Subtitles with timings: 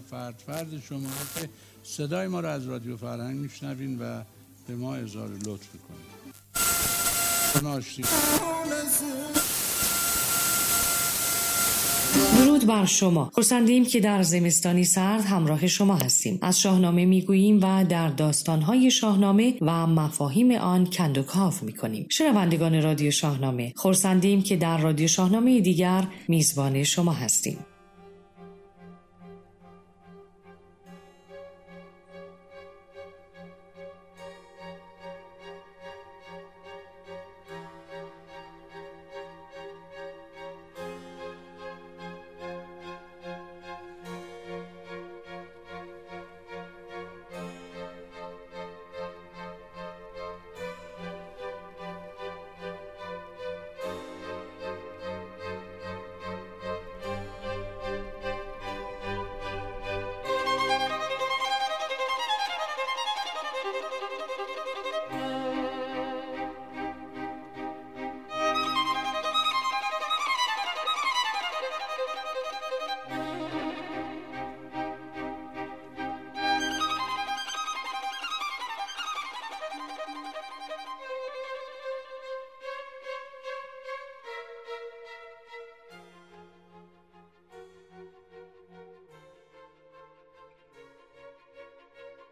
[0.00, 1.48] و فرد فرد شما که
[1.82, 4.22] صدای ما رو از رادیو فرهنگ میشنوین و
[4.68, 6.10] به ما اظهار لطف می‌کنید.
[12.38, 13.30] درود بر شما.
[13.34, 16.38] خورسندیم که در زمستانی سرد همراه شما هستیم.
[16.42, 22.06] از شاهنامه می‌گوییم و در داستانهای شاهنامه و مفاهیم آن کندوکاف می‌کنیم.
[22.10, 27.58] شنوندگان رادیو شاهنامه خورسندیم که در رادیو شاهنامه دیگر میزبان شما هستیم.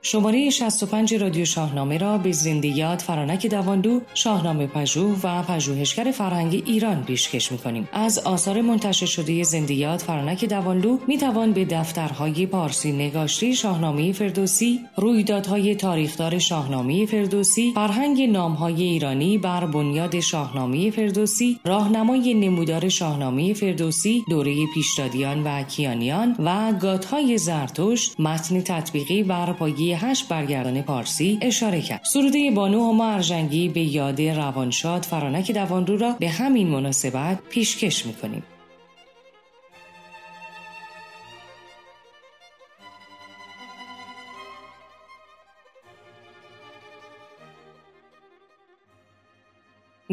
[0.03, 6.63] شماره 65 رادیو شاهنامه را به زنده یاد فرانک دواندو شاهنامه پژوه و پژوهشگر فرهنگ
[6.67, 7.89] ایران پیشکش می‌کنیم.
[7.93, 14.13] از آثار منتشر شده زنده یاد فرانک دواندو می توان به دفترهای پارسی نگاشته شاهنامه
[14.13, 23.55] فردوسی رویدادهای تاریخدار شاهنامه فردوسی فرهنگ نامهای ایرانی بر بنیاد شاهنامه فردوسی راهنمای نمودار شاهنامه
[23.55, 31.38] فردوسی دوره پیشدادیان و کیانیان و گاتهای زرتوش متن تطبیقی بر پایه هشت برگردان پارسی
[31.43, 32.00] اشاره کرد.
[32.04, 38.43] سروده بانو و ارجنگی به یاد روانشاد فرانک دوانرو را به همین مناسبت پیشکش می‌کنیم.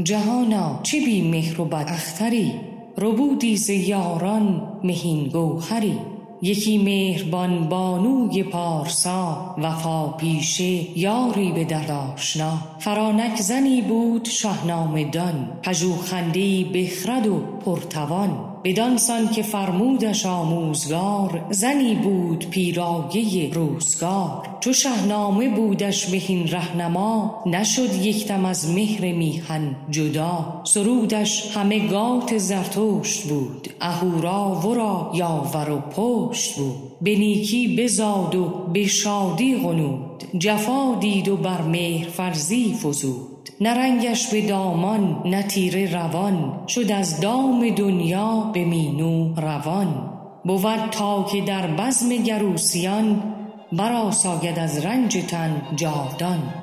[0.04, 2.54] جهانا چه بی مهر و بد اختری
[2.98, 6.15] ربودی ز یاران مهین گوهری.
[6.42, 12.58] یکی مهربان بانوی پارسا وفا پیشه یاری به درد آشنا.
[12.80, 18.55] فرانک زنی بود شاهنامه دان پژوهنده بخرد و پرتوان.
[18.66, 24.58] بدانسان که فرمودش آموزگار زنی بود پیرایه روزگار.
[24.60, 30.62] چو شهنامه بودش بهین رهنما نشد یکدم از مهر میهن جدا.
[30.64, 36.76] سرودش همه گات زرتشت بود اهورا ورا یاور و پشت بود.
[37.02, 40.24] به نیکی بزاد و به شادی غنود.
[40.40, 43.35] جفا دید و بر مهر فرزی فزود.
[43.62, 46.68] نرنگش به دامان نه روان.
[46.68, 50.12] شد از دام دنیا به مینو روان.
[50.44, 53.24] بود تا که در بزم گروسیان
[53.72, 56.54] برآساید از رنج تن جاودان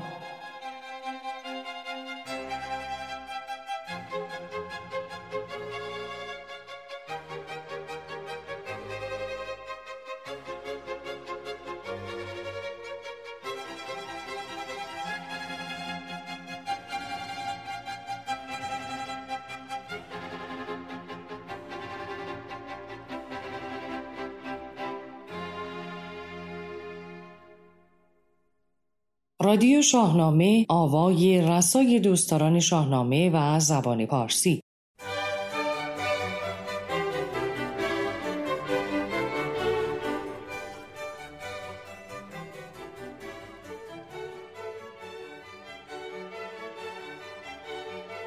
[29.52, 34.62] رادیو شاهنامه آوای رسای دوستداران شاهنامه و زبان پارسی.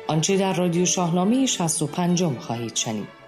[0.07, 3.24] آنچه در رادیو شاهنامه 65 خواهید شنید.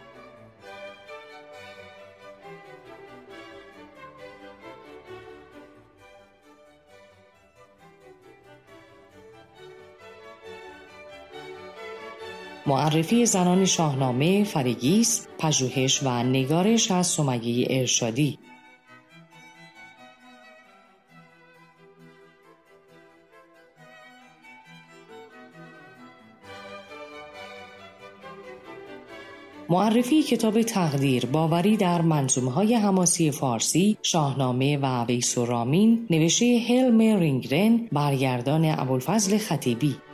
[12.68, 18.40] معرفی زنان شاهنامه فریگیس پژوهش و نگارش از سمیه ارشادی.
[29.70, 36.66] معرفی کتاب تقدیر باوری در منظومه های حماسی فارسی شاهنامه و ویس و رامین نوشته
[36.70, 40.07] هلم رینگرن برگردان ابوالفضل خطیبی.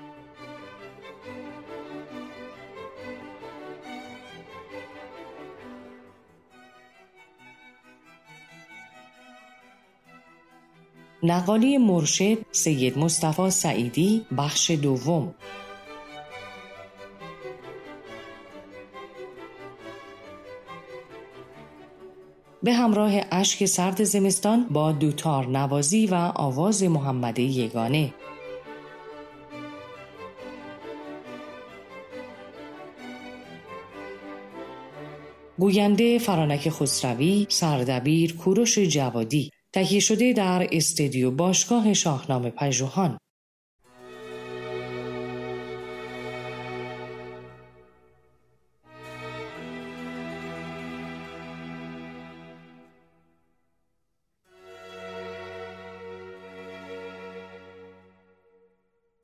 [11.26, 15.34] نقالی مرشد سید مصطفی سعیدی بخش دوم.
[22.64, 28.14] به همراه اشک سرد زمستان با دوتار نوازی و آواز محمد یگانه.
[35.60, 39.50] گوینده فرانک خسروی سردبیر کوروش جوادی.
[39.74, 43.18] تهیه شده در استدیو باشگاه شاهنامه پژوهان.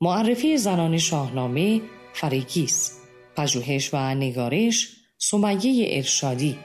[0.00, 1.80] معرفی زنان شاهنامه
[2.12, 2.98] فریگیس
[3.36, 6.58] پژوهش و نگارش سمیه ارشادی.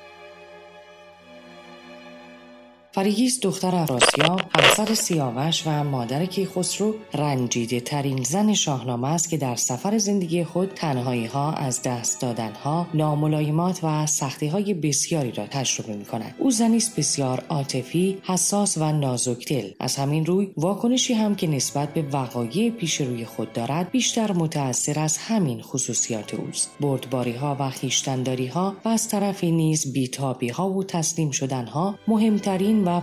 [2.95, 9.55] فریگیس دختر افراسیاب همسر سیاوش و مادر کیخسرو رنجیده ترین زن شاهنامه است که در
[9.55, 15.47] سفر زندگی خود تنهایی ها از دست دادن ها ناملایمات و سختی های بسیاری را
[15.47, 19.71] تجربه می کند او زنی است بسیار عاطفی حساس و نازکدل.
[19.79, 24.99] از همین روی واکنشی هم که نسبت به وقایع پیش روی خود دارد بیشتر متأثر
[24.99, 26.71] از همین خصوصیات اوست.
[26.79, 31.95] بردباری ها و خویشتنداری ها و از طرفی نیز بیتابی ها و تسلیم شدن ها
[32.07, 33.01] مهمترین و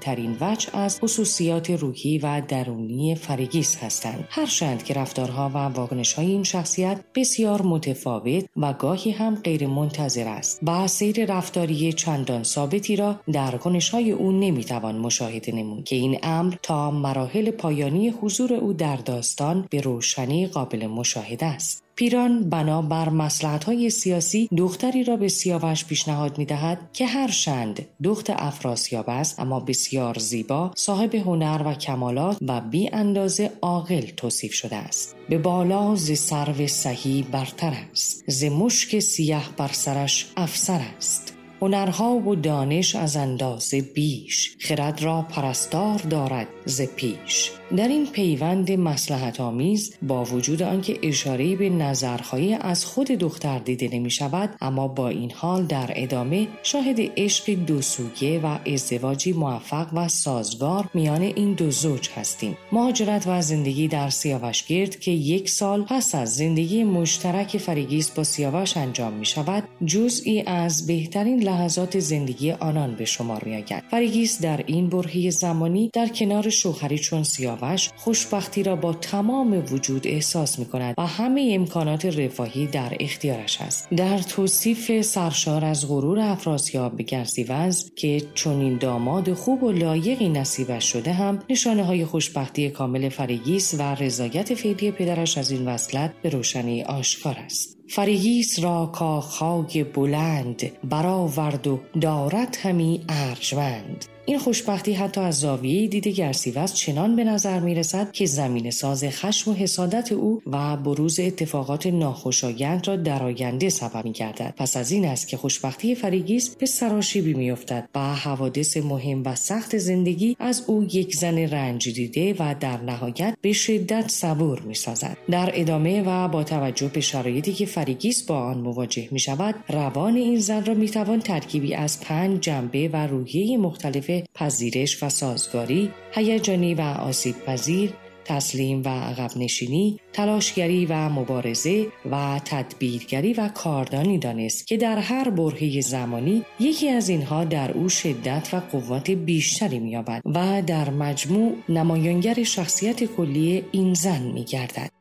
[0.00, 4.24] ترین وجه از خصوصیات روحی و درونی فریگیس هستند.
[4.30, 10.28] هرچند که رفتارها و واکنش های این شخصیت بسیار متفاوت و گاهی هم غیر منتظر
[10.28, 10.64] است.
[10.64, 16.18] با سیر رفتاری چندان ثابتی را در کنش های او نمی‌توان مشاهده نمود که این
[16.22, 21.87] امر تا مراحل پایانی حضور او در داستان به روشنی قابل مشاهده است.
[21.98, 28.30] پیران بنابر مسلحت های سیاسی دختری را به سیاوش پیشنهاد می دهد که هرچند دخت
[28.30, 34.76] افراسیاب است اما بسیار زیبا صاحب هنر و کمالات و بی اندازه عاقل توصیف شده
[34.76, 35.16] است.
[35.28, 38.24] به بالا ز سرو سهی برتر است.
[38.26, 41.34] ز مشک سیه بر سرش افسر است.
[41.60, 44.56] هنرها و دانش از اندازه بیش.
[44.60, 47.50] خرد را پرستار دارد ز پیش.
[47.76, 53.88] در این پیوند مصلحت آمیز با وجود آنکه اشاره به نظرهای از خود دختر دیده
[53.92, 59.86] نمی شود اما با این حال در ادامه شاهد عشق دو سویه و ازدواجی موفق
[59.94, 62.56] و سازگار میان این دو زوج هستیم.
[62.72, 68.24] مهاجرت و زندگی در سیاوش گرد که یک سال پس از زندگی مشترک فریگیس با
[68.24, 74.42] سیاوش انجام می شود جزئی از بهترین لحظات زندگی آنان به شمار می آید فریگیس
[74.42, 80.06] در این برهه زمانی در کنار شوهری چون سیاوش سیاوش خوشبختی را با تمام وجود
[80.06, 83.90] احساس می کند و همه امکانات رفاهی در اختیارش است.
[83.90, 90.92] در توصیف سرشار از غرور افراسیاب به گرسیوز که چنین داماد خوب و لایقی نصیبش
[90.92, 96.28] شده هم نشانه های خوشبختی کامل فریگیس و رضایت فعلی پدرش از این وصلت به
[96.28, 97.78] روشنی آشکار است.
[97.88, 104.04] فریگیس را کاخهای بلند برآورد و دارد همی ارجمند.
[104.28, 109.04] این خوشبختی حتی از زاویه دید گرسیوز چنان به نظر می رسد که زمینه ساز
[109.04, 114.54] خشم و حسادت او و بروز اتفاقات ناخوشایند را در آینده سبب می گردد.
[114.56, 119.34] پس از این است که خوشبختی فریگیس به سراشیبی می افتد و حوادث مهم و
[119.34, 124.74] سخت زندگی از او یک زن رنج دیده و در نهایت به شدت صبور می
[124.74, 125.16] سازد.
[125.30, 130.16] در ادامه و با توجه به شرایطی که فریگیس با آن مواجه می شود روان
[130.16, 135.90] این زن را می توان ترکیبی از پنج جنبه و روحیه مختلف پذیرش و سازگاری،
[136.12, 137.92] هیجانی و آسیب پذیر،
[138.28, 145.30] تسلیم و عقب نشینی، تلاشگری و مبارزه و تدبیرگری و کاردانی دانست که در هر
[145.30, 151.56] برهه زمانی یکی از اینها در او شدت و قوت بیشتری مییابد و در مجموع
[151.68, 154.97] نمایانگر شخصیت کلی این زن میگردد.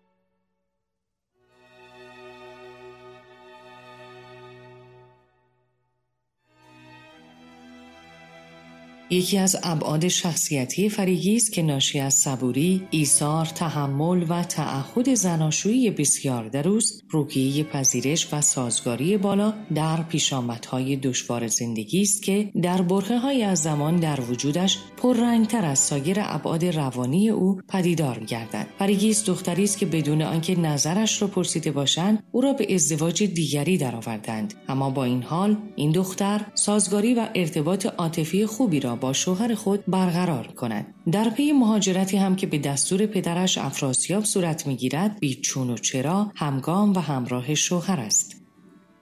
[9.10, 15.92] یکی از ابعاد شخصیتی فریگیس است که ناشی از صبوری، ایثار، تحمل و تعهد زناشویی
[15.92, 22.82] بسیار در اوست، روحیه پذیرش و سازگاری بالا در پیشامدهای دشوار زندگی است که در
[22.82, 28.68] برهه های از زمان در وجودش پررنگتر از سایر ابعاد روانی او پدیدار گردد.
[28.80, 33.78] فریگیس دختری است که بدون آنکه نظرش را پرسیده باشند او را به ازدواج دیگری
[33.78, 39.56] درآوردند اما با این حال این دختر سازگاری و ارتباط عاطفی خوبی را با شوهر
[39.56, 40.94] خود برقرار کند.
[41.12, 46.94] در پی مهاجرتی هم که به دستور پدرش افراسیاب صورت می‌گیرد بیچون و چرا همگام
[46.94, 48.37] و همراه شوهر است.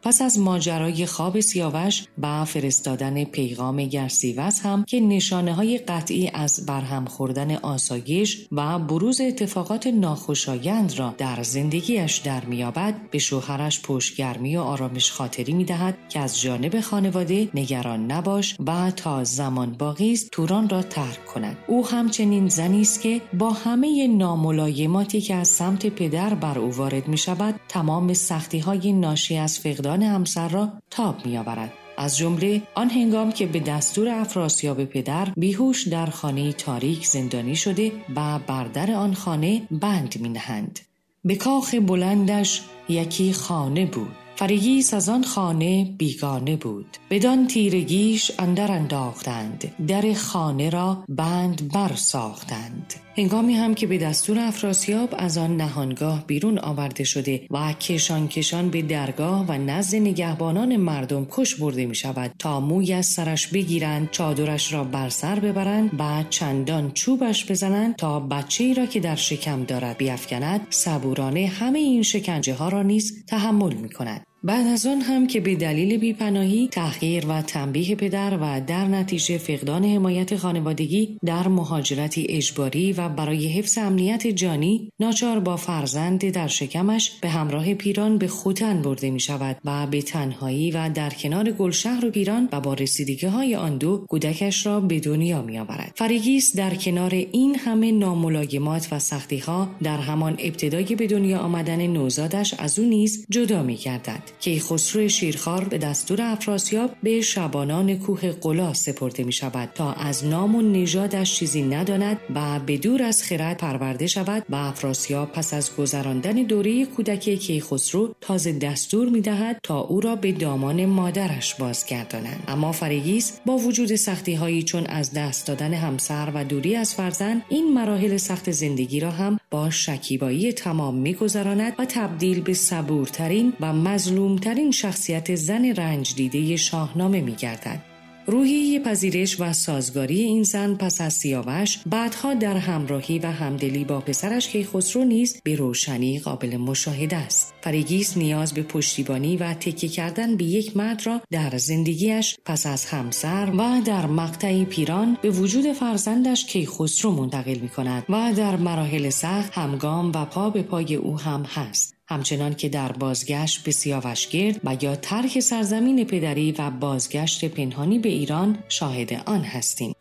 [0.05, 6.65] پس از ماجرای خواب سیاوش و فرستادن پیغام گرسیوس هم که نشانه های قطعی از
[6.65, 14.57] برهم خوردن آسایش و بروز اتفاقات ناخوشایند را در زندگیش در میابد به شوهرش پشتگرمی
[14.57, 20.31] و آرامش خاطری می‌دهد که از جانب خانواده نگران نباش و تا زمان باقی است
[20.31, 21.57] توران را ترک کند.
[21.67, 27.07] او همچنین زنی است که با همه ناملایماتی که از سمت پدر بر او وارد
[27.07, 31.73] می شود تمام سختی های ناشی از فقدان همسر را تاب می آورد.
[31.97, 37.91] از جمله آن هنگام که به دستور افراسیاب پدر بیهوش در خانه تاریک زندانی شده
[38.15, 40.79] و بر در آن خانه بند می نهند.
[41.25, 48.71] به کاخ بلندش یکی خانه بود فریگیس از آن خانه بیگانه بود بدان تیرگیش اندر
[48.71, 55.57] انداختند در خانه را بند بر ساختند هنگامی هم که به دستور افراسیاب از آن
[55.57, 61.85] نهانگاه بیرون آورده شده و کشان کشان به درگاه و نزد نگهبانان مردم کش برده
[61.85, 67.51] می شود تا موی از سرش بگیرند چادرش را بر سر ببرند و چندان چوبش
[67.51, 72.69] بزنند تا بچه ای را که در شکم دارد بیافکند صبورانه همه این شکنجه ها
[72.69, 77.41] را نیز تحمل می کند بعد از آن هم که به دلیل بیپناهی تحقیر و
[77.41, 84.27] تنبیه پدر و در نتیجه فقدان حمایت خانوادگی در مهاجرتی اجباری و برای حفظ امنیت
[84.27, 89.87] جانی ناچار با فرزند در شکمش به همراه پیران به خوتن برده می شود و
[89.87, 94.65] به تنهایی و در کنار گلشهر و پیران و با رسیدگی های آن دو کودکش
[94.65, 95.91] را به دنیا می آورد.
[95.95, 101.87] فریگیس در کنار این همه ناملایمات و سختی ها در همان ابتدای به دنیا آمدن
[101.87, 104.34] نوزادش از او نیز جدا می کردد.
[104.41, 110.55] خسرو شیرخوار به دستور افراسیاب به شبانان کوه قلا سپرده می شود تا از نام
[110.55, 115.75] و نژادش چیزی نداند و به دور از خرد پرورده شود و افراسیاب پس از
[115.75, 122.43] گذراندن دوره کودکی کیخسرو تازه دستور می دهد تا او را به دامان مادرش بازگردانند.
[122.47, 127.41] اما فریگیس با وجود سختی هایی چون از دست دادن همسر و دوری از فرزند
[127.49, 133.73] این مراحل سخت زندگی را هم با شکیبایی تمام میگذراند و تبدیل به صبورترین و
[133.73, 137.95] مظلوم ترین شخصیت زن رنج دیده شاهنامه می گردد.
[138.27, 143.99] روحیه پذیرش و سازگاری این زن پس از سیاوش بعدها در همراهی و همدلی با
[143.99, 150.37] پسرش کیخسرو نیز به روشنی قابل مشاهده است فریگیس نیاز به پشتیبانی و تکیه کردن
[150.37, 155.73] به یک مرد را در زندگیش پس از همسر و در مقطعی پیران به وجود
[155.73, 161.19] فرزندش کیخسرو منتقل می کند و در مراحل سخت همگام و پا به پای او
[161.19, 167.45] هم هست همچنان که در بازگشت به سیاوشگرد و یا ترک سرزمین پدری و بازگشت
[167.45, 169.93] پنهانی به ایران شاهد آن هستیم.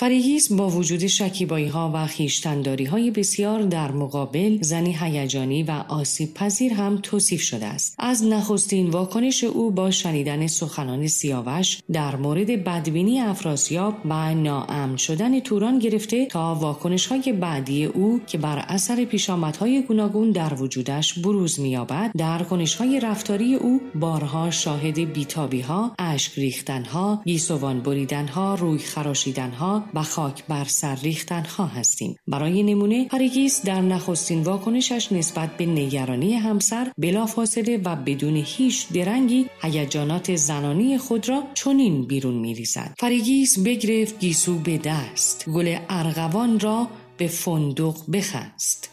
[0.00, 6.34] فریگیس با وجود شکیبایی ها و خیشتنداری های بسیار در مقابل زنی هیجانی و آسیب
[6.34, 7.94] پذیر هم توصیف شده است.
[7.98, 15.40] از نخستین واکنش او با شنیدن سخنان سیاوش در مورد بدبینی افراسیاب و ناامن شدن
[15.40, 21.60] توران گرفته تا واکنش های بعدی او که بر اثر پیشامدهای گوناگون در وجودش بروز
[21.60, 28.28] مییابد در کنش های رفتاری او بارها شاهد بیتابی ها اشک ریختن ها گیسوان بریدن
[28.28, 32.16] ها روی خراشیدن ها و خاک بر سر ریختن ها هستیم.
[32.28, 39.46] برای نمونه فریگیس در نخستین واکنشش نسبت به نگرانی همسر بلافاصله و بدون هیچ درنگی
[39.62, 42.94] هیجانات زنانه خود را چنین بیرون میریزد.
[42.98, 45.48] فریگیس بگرفت گیسو به دست.
[45.50, 48.90] گل ارغوان را به فندق بخست.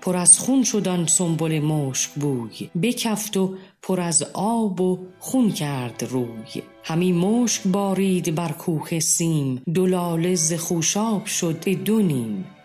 [0.00, 2.70] پر از خون شد آن سنبل مشک بوی.
[2.82, 6.62] بکند و پر از آب و خون کرد روی.
[6.88, 9.62] همی مشک بارید بر کوه سیم.
[9.74, 12.02] دلاله ز خوشاب شد به دو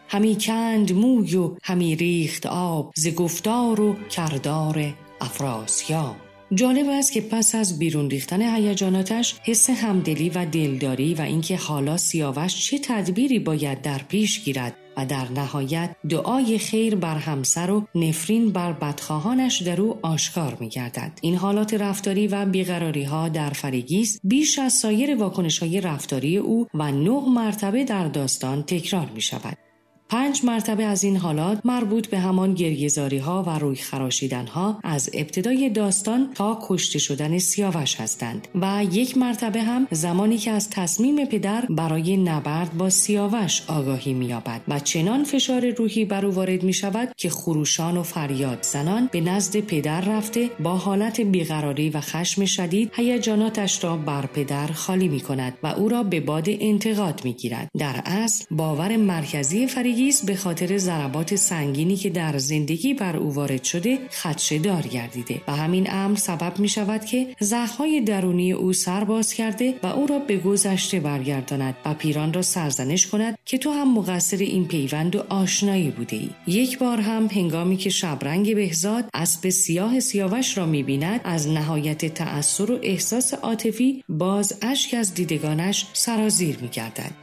[0.07, 6.15] همی کند موی و همی ریخت آب ز گفتار و کردار افراسیاب.
[6.53, 11.97] جالب است که پس از بیرون ریختن هیجاناتش حس همدلی و دلداری و اینکه حالا
[11.97, 17.87] سیاوش چه تدبیری باید در پیش گیرد و در نهایت دعای خیر بر همسر و
[17.95, 21.11] نفرین بر بدخواهانش در او آشکار می گردد.
[21.21, 26.67] این حالات رفتاری و بیقراری ها در فریگیس بیش از سایر واکنش های رفتاری او
[26.73, 29.70] و نه مرتبه در داستان تکرار می شود.
[30.11, 35.09] پنج مرتبه از این حالات مربوط به همان گریزاری ها و روی خراشیدن ها از
[35.13, 41.25] ابتدای داستان تا کشته شدن سیاوش هستند و یک مرتبه هم زمانی که از تصمیم
[41.25, 46.73] پدر برای نبرد با سیاوش آگاهی مییابد و چنان فشار روحی بر او وارد می
[46.73, 52.45] شود که خروشان و فریاد زنان به نزد پدر رفته با حالت بیقراری و خشم
[52.45, 57.33] شدید هیجاناتش را بر پدر خالی می کند و او را به باد انتقاد می
[57.33, 57.69] گیرد.
[57.77, 63.33] در اصل باور مرکزی فریگی فریگیس به خاطر ضربات سنگینی که در زندگی بر او
[63.33, 68.73] وارد شده خدشه دار گردیده و همین امر سبب می شود که زخهای درونی او
[68.73, 73.57] سر باز کرده و او را به گذشته برگرداند و پیران را سرزنش کند که
[73.57, 76.29] تو هم مقصر این پیوند و آشنایی بوده ای.
[76.47, 82.05] یک بار هم هنگامی که شبرنگ بهزاد اسب سیاه سیاوش را می بیند از نهایت
[82.13, 87.20] تأثر و احساس عاطفی باز اشک از دیدگانش سرازیر می گردد.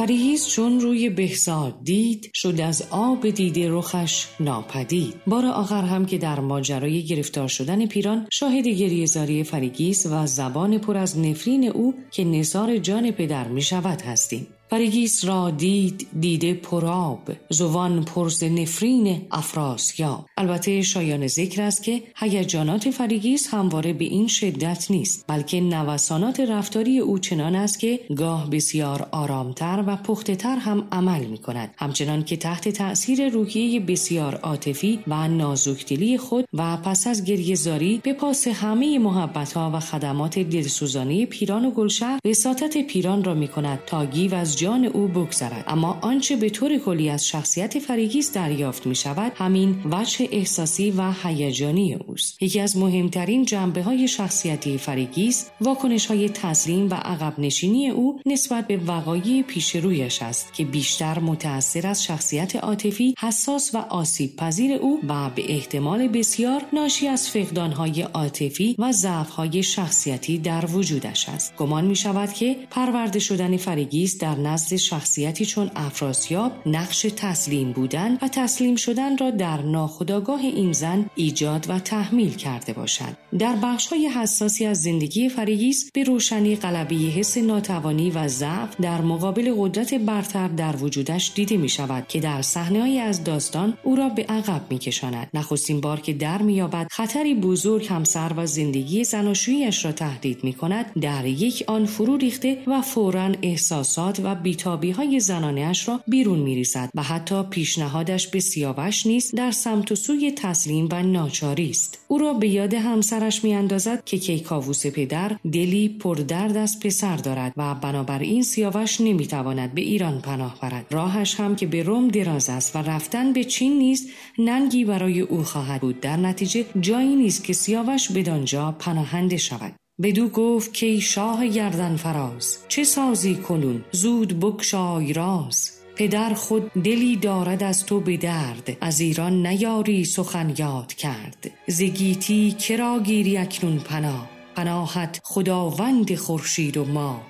[0.00, 5.14] فریگیس چون روی بهزاد دید شد از آب دیده رخش ناپدید.
[5.26, 10.78] بار آخر هم که در ماجرای گرفتار شدن پیران شاهد گریه زاری فریگیس و زبان
[10.78, 14.46] پر از نفرین او که نثار جان پدر می شود هستیم.
[14.70, 20.26] فریگیس را دید دیده پرآب زبان پر ز نفرین افراسیاب.
[20.36, 26.98] البته شایان ذکر است که هیجانات فریگیس همواره به این شدت نیست بلکه نوسانات رفتاری
[26.98, 32.36] او چنان است که گاه بسیار آرامتر و پختهتر هم عمل می کند همچنان که
[32.36, 38.48] تحت تأثیر روحیه بسیار عاطفی و نازکدلی خود و پس از گریه زاری به پاس
[38.48, 44.06] همه محبت ها و خدمات دلسوزانه پیران و گلشهر وساطت پیران را می کند تا
[44.06, 45.64] گیو از جان او بگذرد.
[45.66, 51.12] اما آنچه به طور کلی از شخصیت فریگیس دریافت می شود همین وجه احساسی و
[51.22, 52.42] هیجانی اوست.
[52.42, 58.66] یکی از مهمترین جنبه های شخصیتی فریگیس واکنش های تسلیم و عقب نشینی او نسبت
[58.66, 64.72] به وقایع پیش رویش است که بیشتر متأثر از شخصیت عاطفی حساس و آسیب پذیر
[64.72, 67.36] او و به احتمال بسیار ناشی از
[67.76, 68.92] های عاطفی و
[69.36, 71.56] های شخصیتی در وجودش است.
[71.56, 78.18] گمان می شود که پرورده شدن فریگیس در نزد شخصیتی چون افراسیاب نقش تسلیم بودن
[78.22, 83.86] و تسلیم شدن را در ناخودآگاه این زن ایجاد و تحمیل کرده باشد در بخش
[83.86, 89.94] های حساسی از زندگی فریگیس به روشنی غلبهٔ حس ناتوانی و ضعف در مقابل قدرت
[89.94, 94.62] برتر در وجودش دیده می شود که در صحنه از داستان او را به عقب
[94.70, 100.44] می کشاند نخستین بار که در مییابد خطری بزرگ همسر و زندگی زناشویش را تهدید
[100.44, 106.00] می کند در یک آن فرو ریخته و فورا احساسات و بیتابی های زنانهاش را
[106.06, 111.70] بیرون می و حتی پیشنهادش به سیاوش نیست در سمت و سوی تسلیم و ناچاری
[111.70, 111.98] است.
[112.08, 117.52] او را به یاد همسرش می اندازد که کیکاووس پدر دلی پردرد از پسر دارد
[117.56, 120.86] و بنابراین سیاوش نمی تواند به ایران پناه برد.
[120.90, 125.42] راهش هم که به روم دراز است و رفتن به چین نیست ننگی برای او
[125.42, 126.00] خواهد بود.
[126.00, 129.79] در نتیجه جایی نیست که سیاوش بدانجا پناهنده شود.
[130.02, 135.70] بدو گفت که شاه گردن فراز چه سازی کنون؟ زود بکشای راز.
[135.96, 141.50] پدر خود دلی دارد از تو به درد از ایران نیاری سخن یاد کرد.
[141.66, 147.22] زگیتی کرا گیری اکنون پناه؟ پناهت خداوند خورشید و ما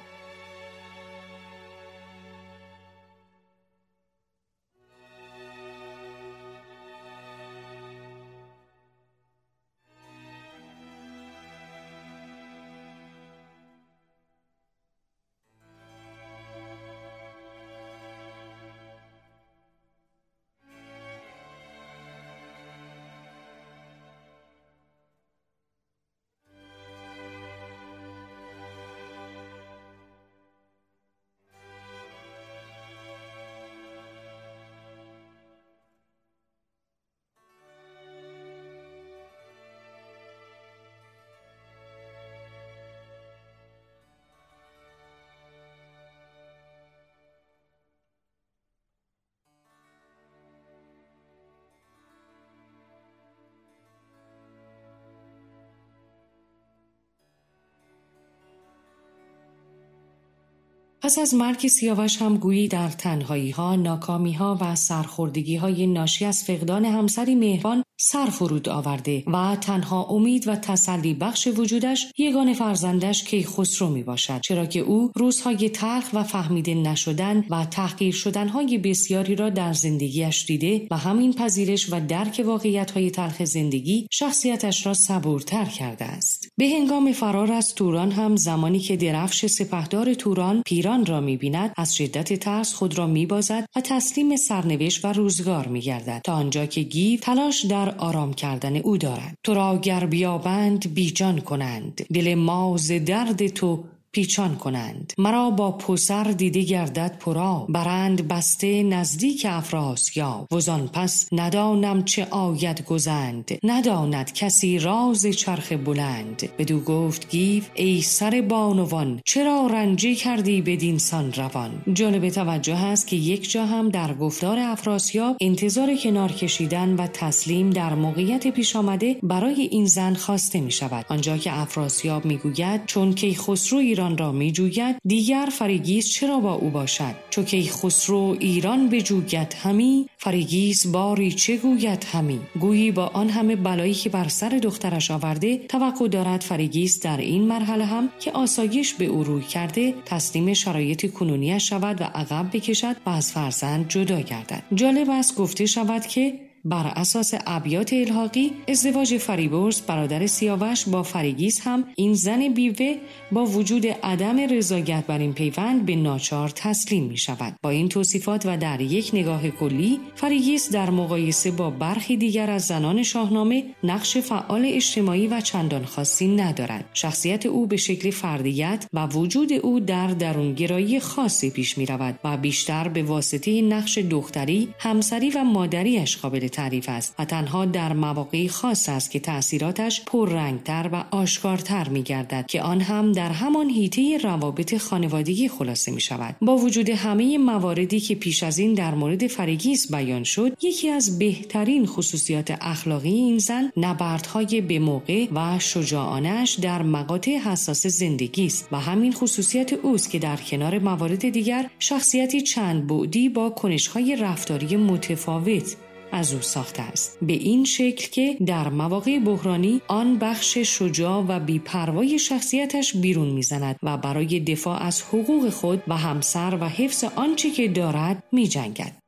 [61.10, 66.24] پس از مرگ سیاوش هم گویی در تنهایی ها، ناکامی ها و سرخوردگی های ناشی
[66.24, 72.54] از فقدان همسری مهربان سر فرود آورده و تنها امید و تسلی بخش وجودش یگان
[72.54, 78.14] فرزندش که خسرو می باشد چرا که او روزهای تلخ و فهمیده نشدن و تحقیر
[78.14, 84.06] شدنهای بسیاری را در زندگیش دیده و همین پذیرش و درک واقعیت های تلخ زندگی
[84.10, 86.39] شخصیتش را صبورتر کرده است.
[86.60, 91.72] به هنگام فرار از توران هم زمانی که درفش سپهدار توران پیران را می بیند
[91.76, 96.32] از شدت ترس خود را می بازد و تسلیم سرنوشت و روزگار می گردد تا
[96.32, 99.34] آنجا که گیو تلاش در آرام کردن او دارد.
[99.44, 102.06] تو را گر بیابند بیجان کنند.
[102.14, 102.76] دل ما به
[103.06, 105.12] درد تو پیچان کنند.
[105.18, 107.66] مرا با پسر دیده گردد پرآب.
[107.68, 113.58] برند بسته نزدیک افراسیاب وزان پس ندانم چه آید گزند.
[113.62, 116.48] نداند کسی راز چرخ بلند.
[116.58, 123.06] بدو گفت گیو ای سر بانوان چرا رنجه کردی بدین سان روان؟ جالب توجه است
[123.06, 128.76] که یک جا هم در گفتار افراسیاب انتظار کنار کشیدن و تسلیم در موقعیت پیش
[128.76, 133.80] آمده برای این زن خواسته می شود آنجا که افراسیاب می گوید چون که خسرو
[134.00, 139.56] ایران را می جوید دیگر فریگیس چرا با او باشد؟ چون که خسرو ایران بجوید
[139.62, 145.10] همی فریگیس باری چه گوید همی؟ گویی با آن همه بلایی که بر سر دخترش
[145.10, 150.54] آورده توقع دارد فریگیس در این مرحله هم که آسایش به او روی کرده تسلیم
[150.54, 154.62] شرایط کنونیش شود و عقب بکشد و از فرزند جدا گردد.
[154.74, 161.60] جالب است گفته شود که بر اساس ابیات الحاقی ازدواج فریبرز برادر سیاوش با فریگیس
[161.60, 162.96] هم این زن بیوه
[163.32, 167.56] با وجود عدم رضایت بر این پیوند به ناچار تسلیم می شود.
[167.62, 172.66] با این توصیفات و در یک نگاه کلی فریگیس در مقایسه با برخی دیگر از
[172.66, 176.84] زنان شاهنامه نقش فعال اجتماعی و چندان خاصی ندارد.
[176.94, 182.36] شخصیت او به شکل فردیت و وجود او در درونگرایی خاصی پیش می رود و
[182.36, 188.48] بیشتر به واسطه نقش دختری همسری و مادریش قابل تعریف است و تنها در مواقعی
[188.48, 194.18] خاص است که تأثیراتش پررنگتر و آشکارتر می گردد که آن هم در همان هیته
[194.18, 199.26] روابط خانوادگی خلاصه می شود با وجود همه مواردی که پیش از این در مورد
[199.26, 206.52] فرگیس بیان شد یکی از بهترین خصوصیات اخلاقی این زن نبردهای به موقع و شجاعانش
[206.52, 212.40] در مقاطع حساس زندگی است و همین خصوصیت اوست که در کنار موارد دیگر شخصیتی
[212.40, 215.76] چند بعدی با کنشهای رفتاری متفاوت
[216.12, 217.18] از او ساخته است.
[217.22, 223.76] به این شکل که در مواقع بحرانی آن بخش شجاع و بیپروای شخصیتش بیرون می‌زند
[223.82, 228.99] و برای دفاع از حقوق خود و همسر و حفظ آنچه که دارد میجنگد.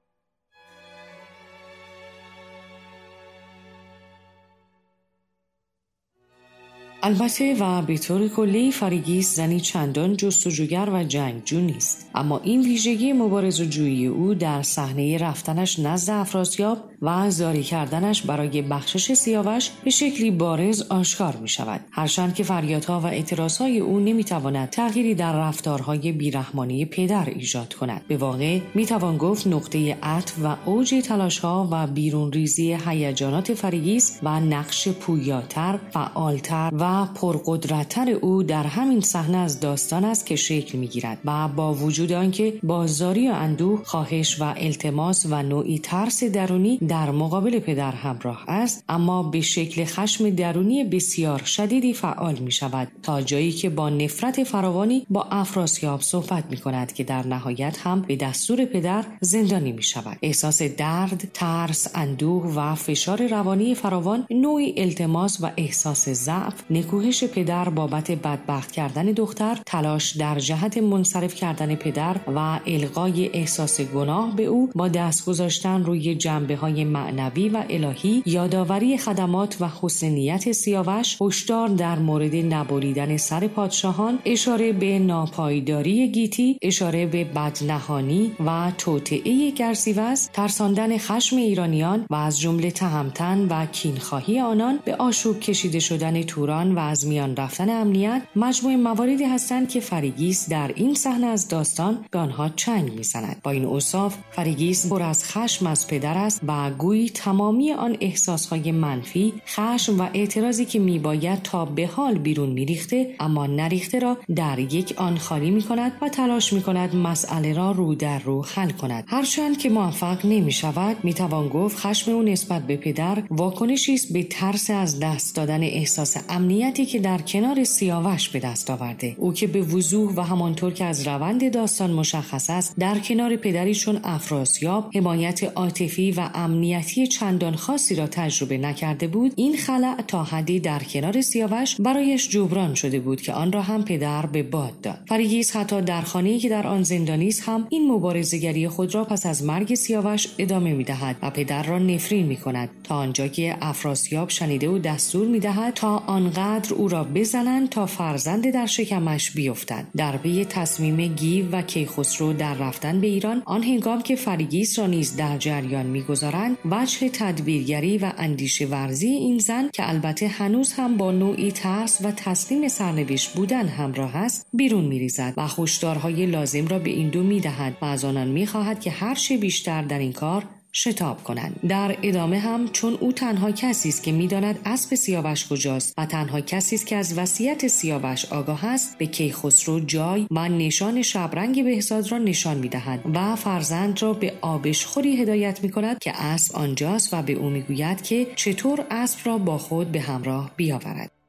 [7.04, 12.10] البته و به طور کلی فریگیس زنی چندان جستجوگر و جنگجو نیست.
[12.14, 18.22] اما این ویژگی مبارز و جویی او در صحنه رفتنش نزد افراسیاب و زاری کردنش
[18.22, 24.00] برای بخشش سیاوش به شکلی بارز آشکار می شود هرچند که فریادها و اعتراضهای او
[24.00, 28.02] نمی‌تواند تغییری در رفتارهای بیرحمانی پدر ایجاد کند.
[28.08, 34.40] به واقع می‌توان گفت نقطه عطف و اوج تلاشها و بیرون ریزی هیجانات فریگیس و
[34.40, 41.18] نقش پویاتر فعالتر و پرقدرتتر او در همین صحنه از داستان است که شکل می‌گیرد
[41.24, 47.10] و با وجود آنکه بازاری و اندوه خواهش و التماس و نوعی ترس درونی در
[47.10, 53.22] مقابل پدر همراه است اما به شکل خشم درونی بسیار شدیدی فعال می شود تا
[53.22, 58.16] جایی که با نفرت فراوانی با افراسیاب صحبت می کند که در نهایت هم به
[58.16, 65.38] دستور پدر زندانی می شود احساس درد ترس اندوه و فشار روانی فراوان نوعی التماس
[65.40, 72.16] و احساس ضعف نکوهش پدر بابت بدبخت کردن دختر تلاش در جهت منصرف کردن پدر
[72.36, 78.22] و القای احساس گناه به او با دست گذاشتن روی جنبه های معنوی و الهی
[78.26, 86.08] یادآوری خدمات و حسن نیت سیاوش هشدار در مورد نبریدن سر پادشاهان اشاره به ناپایداری
[86.08, 93.66] گیتی اشاره به بدنهادی و توطئه گرسیوز ترساندن خشم ایرانیان و از جمله تهمتن و
[93.66, 99.68] کینخواهی آنان به آشوب کشیده شدن توران و از میان رفتن امنیت مجموع مواردی هستند
[99.68, 103.40] که فریگیس در این صحنه از داستان به آنها چنگ می‌زند.
[103.42, 108.72] با این اوصاف فریگیس پر از خشم از پدر است و گویی تمامی آن احساسهای
[108.72, 114.58] منفی خشم و اعتراضی که میباید تا به حال بیرون میریخته اما نریخته را در
[114.58, 118.70] یک آن خالی می کند و تلاش می کند مسئله را رو در رو حل
[118.70, 119.04] کند.
[119.06, 124.12] هرچند که موفق نمی شود می توان گفت خشم او نسبت به پدر واکنشی است
[124.12, 129.16] به ترس از دست دادن احساس امنیت که در کنار سیاوش به دست آورده.
[129.18, 133.74] او که به وضوح و همانطور که از روند داستان مشخص است در کنار پدری
[133.74, 140.24] چون افراسیاب حمایت عاطفی و امنیتی چندان خاصی را تجربه نکرده بود این خلع تا
[140.24, 144.80] حدی در کنار سیاوش برایش جبران شده بود که آن را هم پدر به باد
[144.80, 144.98] داد.
[145.08, 149.26] فریگیز حتی در خانه‌ای که در آن زندانی است هم این مبارزه‌گری خود را پس
[149.26, 154.28] از مرگ سیاوش ادامه می‌دهد و پدر را نفرین می کند تا آنجا که افراسیاب
[154.28, 155.40] شنیده و دستور می
[155.74, 159.86] تا آنقدر آنقدر او را بزنند تا فرزند در شکمش بیفتد.
[159.96, 164.86] در پی تصمیم گیو و کیخسرو در رفتن به ایران آن هنگام که فریگیس را
[164.86, 170.96] نیز در جریان می‌گذارند وجه تدبیرگری و اندیشه ورزی این زن که البته هنوز هم
[170.96, 176.78] با نوعی ترس و تسلیم سرنوشت بودن همراه است بیرون میریزد و هشدارهای لازم را
[176.78, 180.44] به این دو می‌دهد و از آنان می‌خواهد که هر چه بیشتر در این کار
[180.74, 181.60] شتاب کنند.
[181.68, 186.40] در ادامه هم چون او تنها کسی است که می‌داند اسب سیاوش کجاست و تنها
[186.40, 192.12] کسی است که از وصیت سیاوش آگاه است به کیخسرو جای و نشان شبرنگ بهزاد
[192.12, 197.22] را نشان می‌دهد و فرزند را به آبشخوری هدایت می کند که اسب آنجاست و
[197.22, 201.21] به او می‌گوید که چطور اسب را با خود به همراه بیاورد.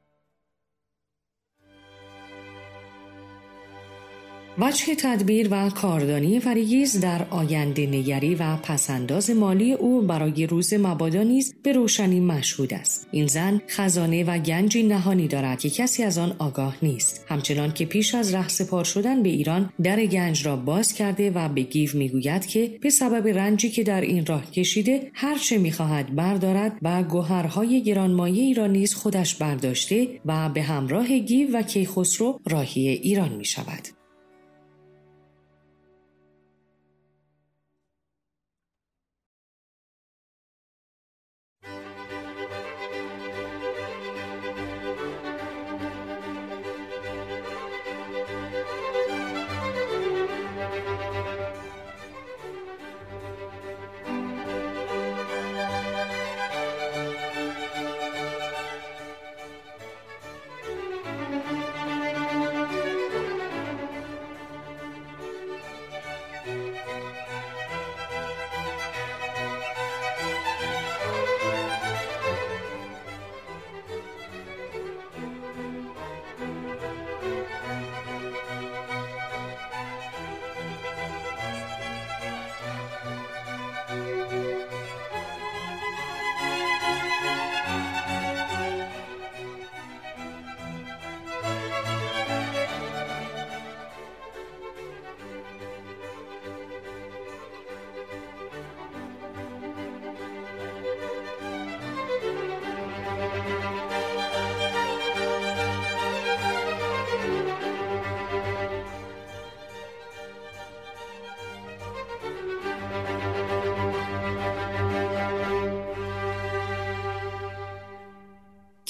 [4.57, 11.23] وجه تدبیر و کاردانی فریگیس در آینده نگری و پس‌انداز مالی او برای روز مبادا
[11.23, 16.17] نیز به روشنی مشهود است این زن خزانه و گنجی نهانی دارد که کسی از
[16.17, 20.93] آن آگاه نیست همچنان که پیش از رهسپار شدن به ایران در گنج را باز
[20.93, 25.37] کرده و به گیو می‌گوید که به سبب رنجی که در این راه کشیده هر
[25.37, 31.57] چه می‌خواهد بردارد و گوهرهای گرانمایه ای را نیز خودش برداشته و به همراه گیو
[31.57, 34.02] و کیخسرو راهی ایران می شود.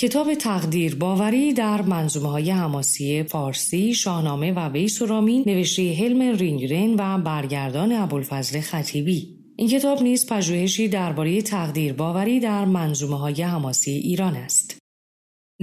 [0.04, 7.22] کتاب تقدیر باوری در منظومه های حماسی فارسی شاهنامه و ویسورامین نوشته هلم رینگرن و
[7.22, 9.38] برگردان ابوالفضل خطیبی.
[9.56, 14.78] این کتاب نیز پژوهشی درباره تقدیر باوری در منظومه های حماسی ایران است.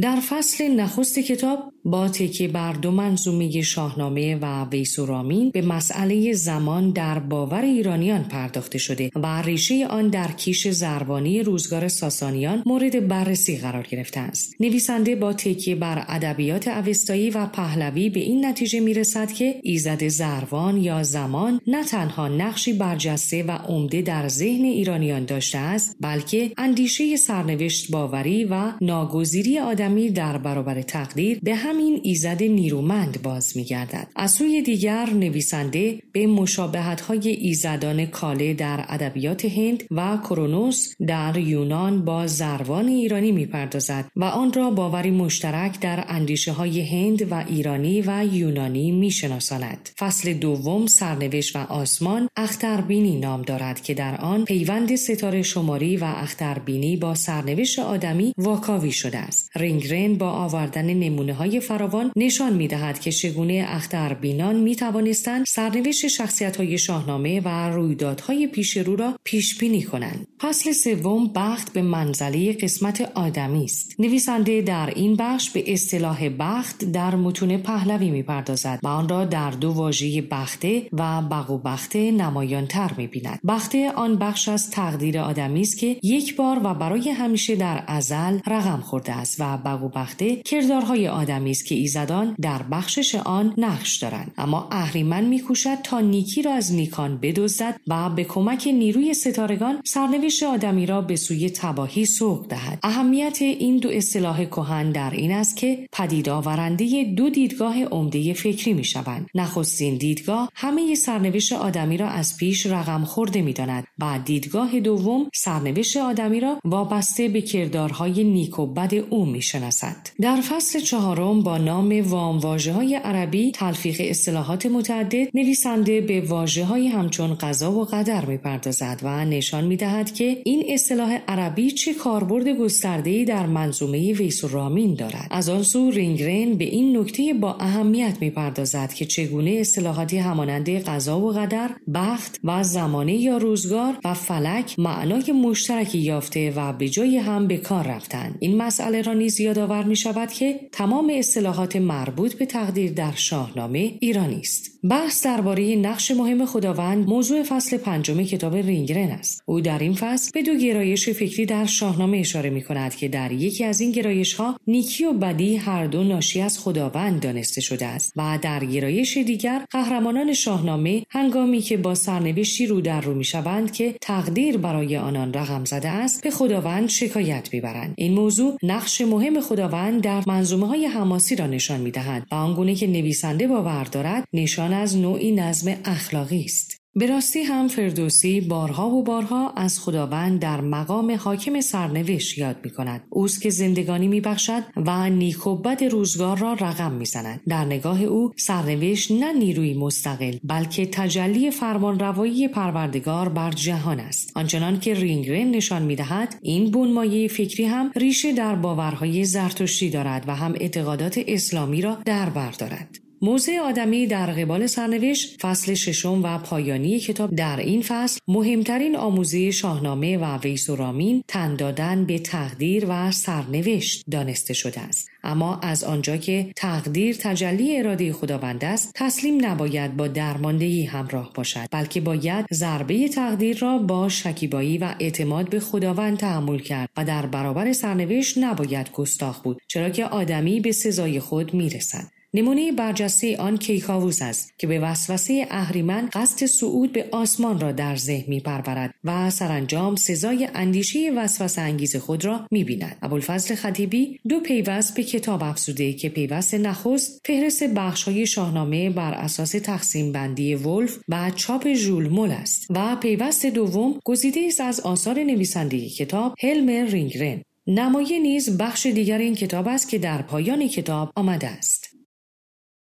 [0.03, 6.90] در فصل نخست کتاب با تکیه بر دو منظومه شاهنامه و ویسورامین به مسئله زمان
[6.90, 13.56] در باور ایرانیان پرداخته شده و ریشه آن در کیش زربانی روزگار ساسانیان مورد بررسی
[13.56, 14.54] قرار گرفته است.
[14.60, 20.76] نویسنده با تکیه بر ادبیات اوستایی و پهلوی به این نتیجه می‌رسد که ایزد زروان
[20.76, 27.16] یا زمان نه تنها نقشی برجسته و عمده در ذهن ایرانیان داشته است بلکه اندیشه
[27.16, 34.09] سرنوشت باوری و ناگزیری آدمی در برابر تقدیر به همین ایزد نیرومند باز میگردد.
[34.16, 41.37] از سوی دیگر نویسنده به مشابهت های ایزدان کاله در ادبیات هند و کرونوس در
[41.37, 47.44] یونان با زروان ایرانی می‌پردازد و آن را باوری مشترک در اندیشه های هند و
[47.48, 49.88] ایرانی و یونانی میشناساند.
[49.98, 56.04] فصل دوم سرنوشت و آسمان اختربینی نام دارد که در آن پیوند ستاره شماری و
[56.04, 59.50] اختربینی با سرنوشت آدمی واکاوی شده است.
[59.56, 66.06] رینگرن با آوردن نمونه های فراوان نشان می دهد که چگونه اختربینان می توانستند سرنوشت
[66.06, 70.26] شخصیت های شاهنامه و رویدادهای پیش رو را پیش بینی کنند.
[70.42, 73.94] فصل سوم بخت به منزله قسمت آدمی است.
[73.98, 79.24] نویسنده در این بخش به اصطلاح بخت در متون پهلوی می پردازد و آن را
[79.24, 83.40] در دو واژه بخته و بغو بخته نمایان تر می بیند.
[83.48, 88.38] بخته آن بخش از تقدیر آدمی است که یک بار و برای همیشه در ازل
[88.46, 93.96] رقم خورده است و بغو بخته کردارهای آدمی است که ایزدان در بخشش آن نقش
[93.96, 94.32] دارند.
[94.38, 100.42] اما اهریمن میکوشد تا نیکی را از نیکان بدزدد و به کمک نیروی ستارگان سرنوشت
[100.42, 102.78] آدمی را به سوی تباهی سوق دهد.
[102.82, 108.72] اهمیت این دو اصطلاح کهن در این است که پدید آورنده دو دیدگاه عمده فکری
[108.72, 109.30] می‌شوند.
[109.34, 115.96] نخستین دیدگاه همه سرنوشت آدمی را از پیش رقم خورده می‌داند و دیدگاه دوم سرنوشت
[115.96, 121.59] آدمی را وابسته به کردارهای نیک و بد او می شناسد در فصل چهارم با
[121.59, 127.85] نام وام واجه های عربی تلفیق اصطلاحات متعدد نویسنده به واجه های همچون قضا و
[127.85, 134.44] قدر می‌پردازد و نشان می‌دهد که این اصطلاح عربی چه کاربرد گسترده‌ای در منظومه ویس
[134.44, 135.26] رامین دارد.
[135.31, 141.20] از آن سو رینگرن به این نکته با اهمیت می‌پردازد که چگونه اصطلاحاتی همانند قضا
[141.20, 147.16] و قدر بخت و زمانه یا روزگار و فلک معنای مشترکی یافته و به جای
[147.16, 148.37] هم به کار رفتند.
[148.40, 153.92] این مسئله را نیز یادآور می شود که تمام اصطلاحات مربوط به تقدیر در شاهنامه
[154.00, 154.70] ایرانی است.
[154.84, 159.42] بحث درباره نقش مهم خداوند موضوع فصل پنجم کتاب رینگرن است.
[159.46, 163.32] او در این فصل به دو گرایش فکری در شاهنامه اشاره می کند که در
[163.32, 167.86] یکی از این گرایش ها نیکی و بدی هر دو ناشی از خداوند دانسته شده
[167.86, 173.24] است و در گرایش دیگر قهرمانان شاهنامه هنگامی که با سرنوشتی رو در رو می
[173.24, 177.94] شوند که تقدیر برای آنان رقم زده است به خداوند شکایت می‌برند.
[177.96, 180.86] این موضوع نقش مهم خداوند در منظومه های
[181.20, 185.76] حماسی را نشان می دهند و آنگونه که نویسنده باور دارد نشان از نوعی نظم
[185.85, 186.79] اخلاقی است.
[187.00, 192.70] به راستی هم فردوسی بارها و بارها از خداوند در مقام حاکم سرنوشت یاد می
[192.70, 193.02] کند.
[193.10, 197.40] اوست که زندگانی می بخشد و نیک بد روزگار را رقم می زند.
[197.48, 204.32] در نگاه او سرنوشت نه نیروی مستقل بلکه تجلی فرمانروایی پروردگار بر جهان است.
[204.34, 210.24] آنچنان که رینگرن نشان می دهد این بنمایه فکری هم ریشه در باورهای زرتشتی دارد
[210.26, 213.09] و هم اعتقادات اسلامی را در بر دارد.
[213.22, 219.50] موضع آدمی در قبال سرنوشت فصل ششم و پایانی کتاب در این فصل مهمترین آموزه
[219.50, 225.09] شاهنامه و ویس و رامین تن دادن به تقدیر و سرنوشت دانسته شده است.
[225.24, 231.66] اما از آنجا که تقدیر تجلی اراده خداوند است تسلیم نباید با درماندهی همراه باشد
[231.70, 237.26] بلکه باید ضربه تقدیر را با شکیبایی و اعتماد به خداوند تحمل کرد و در
[237.26, 242.19] برابر سرنوشت نباید گستاخ بود چرا که آدمی به سزای خود می‌رسد.
[242.34, 247.96] نمونه برجسته آن کیکاووس است که به وسوسه اهریمن قصد صعود به آسمان را در
[247.96, 252.96] ذهن می پرورد و سرانجام سزای اندیشه وسوسه انگیز خود را می بیند.
[253.02, 259.50] ابوالفضل خطیبی دو پیوست به کتاب افزوده که پیوست نخست فهرست های شاهنامه بر اساس
[259.50, 265.18] تقسیم بندی ولف و چاپ ژول مول است و پیوست دوم گزیده است از آثار
[265.18, 271.12] نویسنده کتاب هلمر رینگرن نمایه نیز بخش دیگر این کتاب است که در پایان کتاب
[271.14, 271.89] آمده است.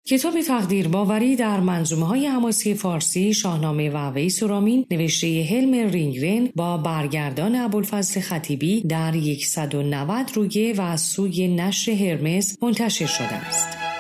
[0.09, 6.49] کتاب تقدیر باوری در منظومه های حماسی فارسی شاهنامه و ویس رامین نوشته هلم رینگرن
[6.55, 9.15] با برگردان ابوالفضل خطیبی در
[9.45, 13.96] 190 رویه و سوی نشر هرمز منتشر شده است.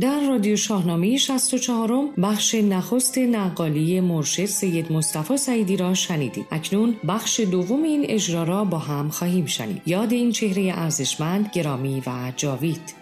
[0.00, 7.40] در رادیو شاهنامه 64 بخش نخست نقالی مرشد سید مصطفی سعیدی را شنیدید اکنون بخش
[7.40, 9.82] دوم این اجرا را با هم خواهیم شنید.
[9.86, 12.98] یاد این چهره ارزشمند گرامی و جاوید.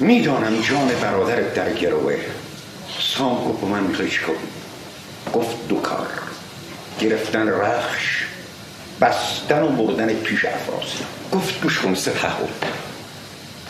[0.00, 2.29] می‌دانم جان برادرت در گروه.
[3.18, 4.34] سام گفت من می‌خوای چیکار
[5.32, 6.06] گفت دو کار.
[7.00, 8.24] گرفتن رخش
[9.00, 11.04] بستن و بردن پیش افراسی.
[11.32, 11.96] گفت گوش کن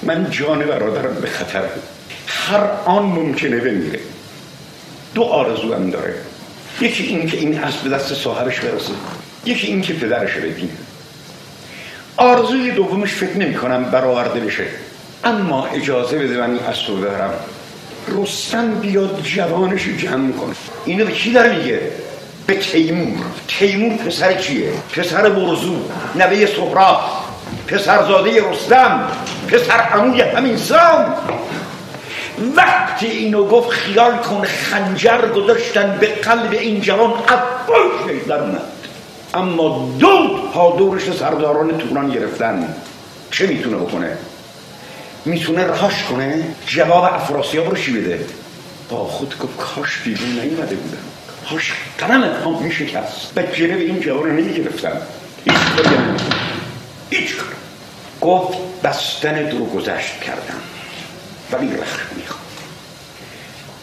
[0.03, 1.63] من جان برادرم به خطر.
[2.27, 4.01] هر آن ممکنه بمیره.
[5.15, 6.15] دو آرزو هم داره.
[6.81, 8.93] یکی این که این اسب به دست صاحبش برسه.
[9.45, 10.73] یکی این که پدرش ببینه.
[12.17, 14.65] آرزوی دومش فکر نمی کنم برآورده بشه.
[15.25, 17.35] اما اجازه بده من این اسب برم
[18.19, 20.55] رستم بیاد جوانش جمع کنه.
[20.85, 21.81] اینو به کی داره میگه؟
[22.47, 23.19] به تیمور.
[23.49, 25.77] تیمور پسر کیه؟ پسر برزو
[26.15, 27.01] نوه سهراب.
[27.67, 29.09] پسرزاده رستم
[29.49, 31.15] پسر عموی همین سام.
[32.57, 38.63] وقتی اینو گفت خیال کن خنجر گذاشتن به قلب این جوان عباش در اومد.
[39.35, 42.75] اما دو ها دورش سرداران توران گرفتن.
[43.31, 44.19] چه می‌تونه بکنه؟
[45.25, 48.25] می‌تونه رهاش کنه؟ جواب افراسیاب رو چی بده؟
[48.91, 51.03] با خود گفت کاش بیرون نیومده بودم.
[51.47, 53.35] هاش قلم هم میشکست.
[53.35, 55.01] به جنب این جواب رو نمی‌گرفتم.
[55.45, 55.97] هیچ کاری
[57.11, 57.55] هیچ کار
[58.21, 60.61] گفت بستن درو گذشت کردم.
[61.53, 62.41] ولی رخش می‌خوام.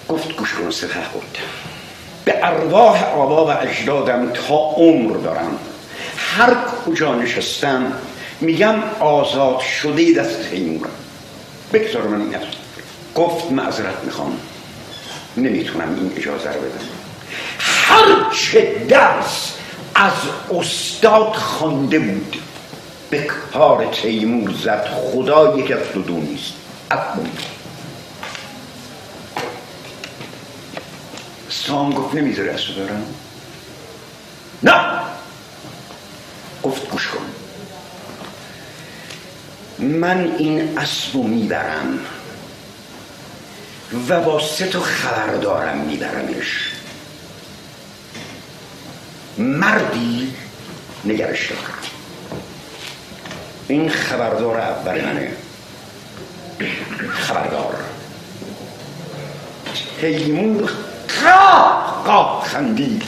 [0.10, 1.38] گفت گوش کن سفه بود
[2.26, 5.60] به ارواح آبا و اجدادم تا عمر دارم.
[6.18, 7.94] هر کجا نشستم
[8.42, 10.90] میگم آزاد شده دست تیمورم.
[11.74, 12.36] بگذار من این
[13.16, 14.40] گفت معذرت می‌خوام.
[15.38, 16.86] نمی‌تونم این اجازه رو بدم.
[17.60, 19.54] هر چه درس
[19.96, 20.12] از
[20.52, 22.38] استاد خوانده بود
[23.10, 26.54] به کار تیمور زد خدا یک از دو نیست.
[31.50, 33.06] سام گفت نمی‌ذاره اسب برم
[34.64, 35.00] نه.
[36.64, 37.26] گفت گوش کن.
[39.80, 42.00] من این اسب می‌برم
[44.10, 46.72] و با سه تا خبردارم میبرمش.
[49.38, 50.34] مردی
[51.06, 51.60] نگرش دار
[53.68, 55.32] این خبردار اول منه.
[57.10, 57.76] خبردار.
[60.02, 60.72] تیمور
[61.24, 63.04] قاه قاه خندید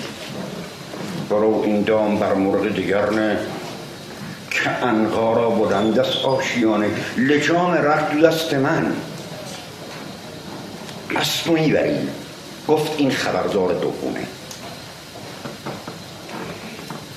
[1.30, 3.39] برو این دام بر مرغ دیگر نه.
[4.51, 6.87] که انقارا بودن دست آشیانه
[7.17, 8.93] لجام رفت دست من.
[11.15, 12.09] اسب می‌بریم.
[12.67, 14.27] گفت این خبردار دومه.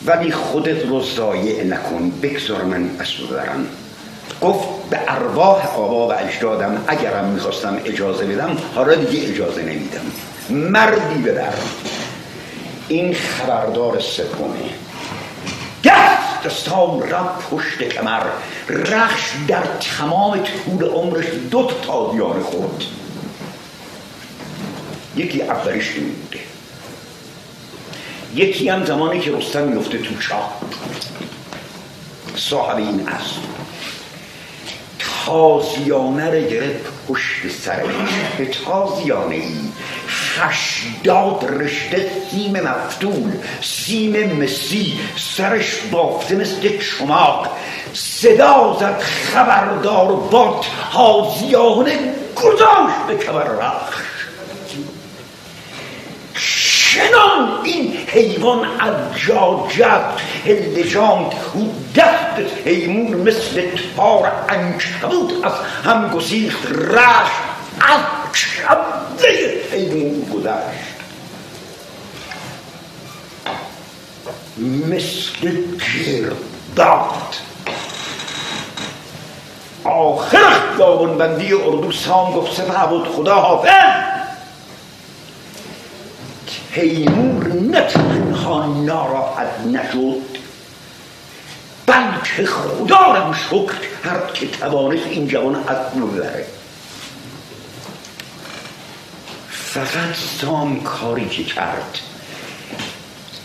[0.07, 3.67] ولی خودت رو ضایع نکن بگذار من اسب برم.
[4.41, 10.01] گفت به ارواح آبا و اجدادم اگرم می‌خواستم اجازه بدم حالا دیگه اجازه نمیدم.
[10.51, 11.53] مردی بدر
[12.89, 14.82] این خبردار سومه.
[16.45, 18.23] دستان رب پشت کمر
[18.69, 19.63] رخش در
[19.99, 22.85] تمام طول عمرش دو تا تازیانه خورد.
[25.17, 26.15] یکی اولیش این
[28.35, 30.61] یکی هم زمانی که رستم میفته تو چاه
[32.37, 33.43] صاحب این اسب
[35.27, 37.87] تازیانه رو گرفت پشت سرش.
[38.39, 39.55] به تازیانه ای
[40.41, 47.49] هشتاد رشته سیم مفتول سیم مسی سرش بافته مثل چماق
[47.95, 51.99] صدا زد خبردار باد تازیانه
[52.37, 54.03] گذاشت به کبر رخش.
[56.93, 58.95] چنان این حیوان از
[59.27, 63.63] جا جد هلجام او دست تیمور مثل
[63.97, 65.53] تار انکبود از
[65.85, 67.31] هم گسیخت رش
[67.81, 70.93] از کبه حیوان گذشت
[74.89, 75.51] مثل
[76.07, 77.35] گرداد
[79.85, 80.61] آخر
[81.19, 83.69] بندی اردو سام گفت سپه بود خدا حافظ
[86.75, 90.23] تیمور نه تنها ناراحت نشد
[91.87, 93.93] بلکه خدا را شکر.
[94.05, 96.47] کرد که توانست این جوان از ببره.
[99.75, 101.99] فقط سام کاری که کرد.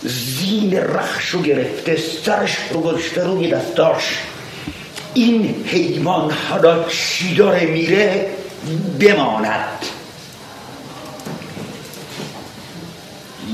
[0.03, 4.03] زین رخشو گرفته سرش رو گذاشته روی دستاش.
[5.13, 8.34] این حیوان حالا چی داره میره؟
[8.99, 9.86] بماند.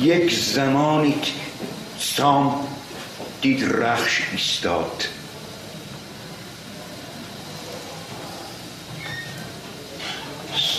[0.01, 1.15] یک زمانی
[1.99, 2.67] سام
[3.41, 5.03] دید رخش ایستاد.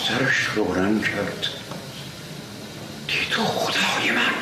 [0.07, 1.54] سرش رو کرد.
[3.29, 4.33] دید خدای من.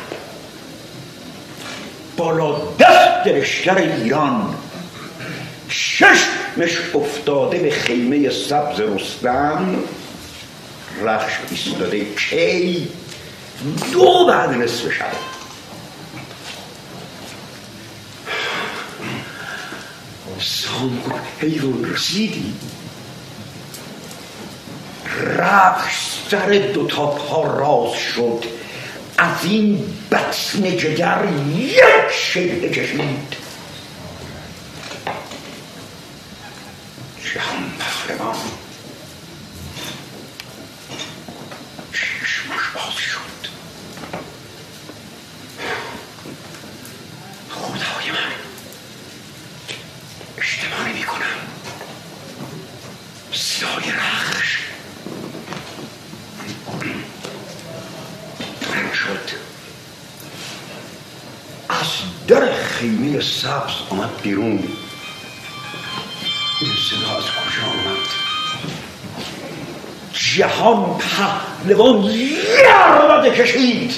[2.18, 4.56] بالا دست لشکر ایران.
[6.58, 9.76] مش افتاده به خیمه سبز رستم.
[11.02, 12.88] رخش ایستاده کی؟
[13.92, 15.06] دو بعد نصف شب.
[20.40, 22.54] سام گفت حیوان رسیدی؟
[25.38, 25.94] رخش
[26.32, 28.62] سر دوتا پا راز شد.
[29.18, 33.38] از این بطن جگر یک شیعه کشید
[37.34, 38.36] جهان پهلوان
[41.93, 43.47] چشمش باز شد
[47.49, 48.32] خدای من
[50.38, 51.47] اشتباه نمی کنم
[53.34, 54.57] صدای رخش
[58.61, 59.30] بلند شد
[61.70, 61.88] از
[62.28, 64.64] در خیمه سبز آمد بیرون
[66.61, 68.07] این صدا از کجا آمد
[70.64, 73.93] جهان پهلوان یه کشید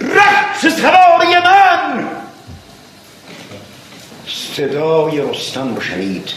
[0.00, 2.08] رقص سواری من.
[4.56, 6.30] صدای رستم رو شنید.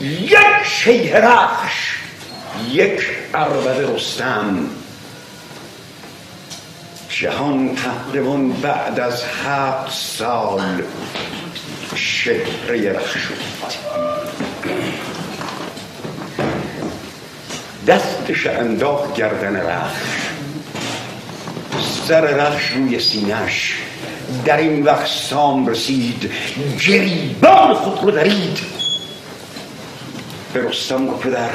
[0.00, 1.96] یک شیه رخش
[2.70, 3.00] یک
[3.34, 4.66] عربد رستم.
[7.08, 10.82] جهان پهلوان بعد از هفت سال
[11.96, 13.53] شهره رخ شد.
[17.86, 20.24] دستش انداخت گردن رخش
[22.08, 23.74] سر رخش روی سینش
[24.44, 26.30] در این وقت سام رسید.
[26.78, 28.58] جریبان خود رو درید.
[30.52, 31.50] به رستم گفت پدر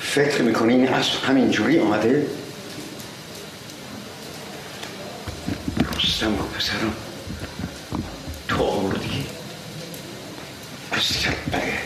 [0.00, 2.26] فکر می‌کنین از همینجوری آمده؟
[5.96, 6.94] رستم گفت پسرم
[8.48, 9.26] تو آوردی؟
[10.92, 11.02] از
[11.52, 11.78] بله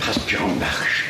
[0.00, 1.09] پس جهان بخش.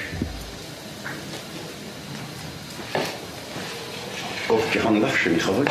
[4.50, 5.66] گفت جهان بخش می‌خوای؟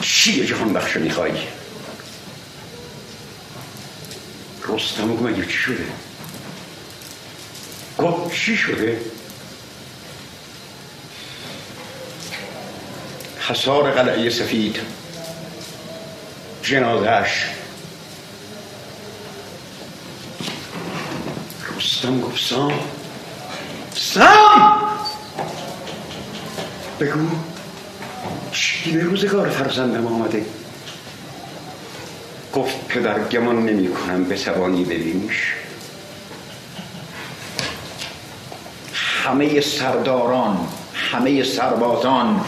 [0.00, 1.32] چیه جهان بخش می‌خوای؟
[4.68, 5.86] رستم گفت مگه چی شده؟
[7.98, 9.00] گفت چی شده؟
[13.48, 14.76] حسار قلعه سفید
[16.62, 17.44] جنازش
[21.76, 22.72] رستم گفت سام!
[23.94, 24.73] سام!
[27.00, 27.28] بگو.
[28.52, 30.46] چی به روزگار فرزندم آمده؟
[32.54, 35.54] گفت پدر گمان نمی کنم به توانی ببینیش.
[39.24, 42.40] همه سرداران همه سربازان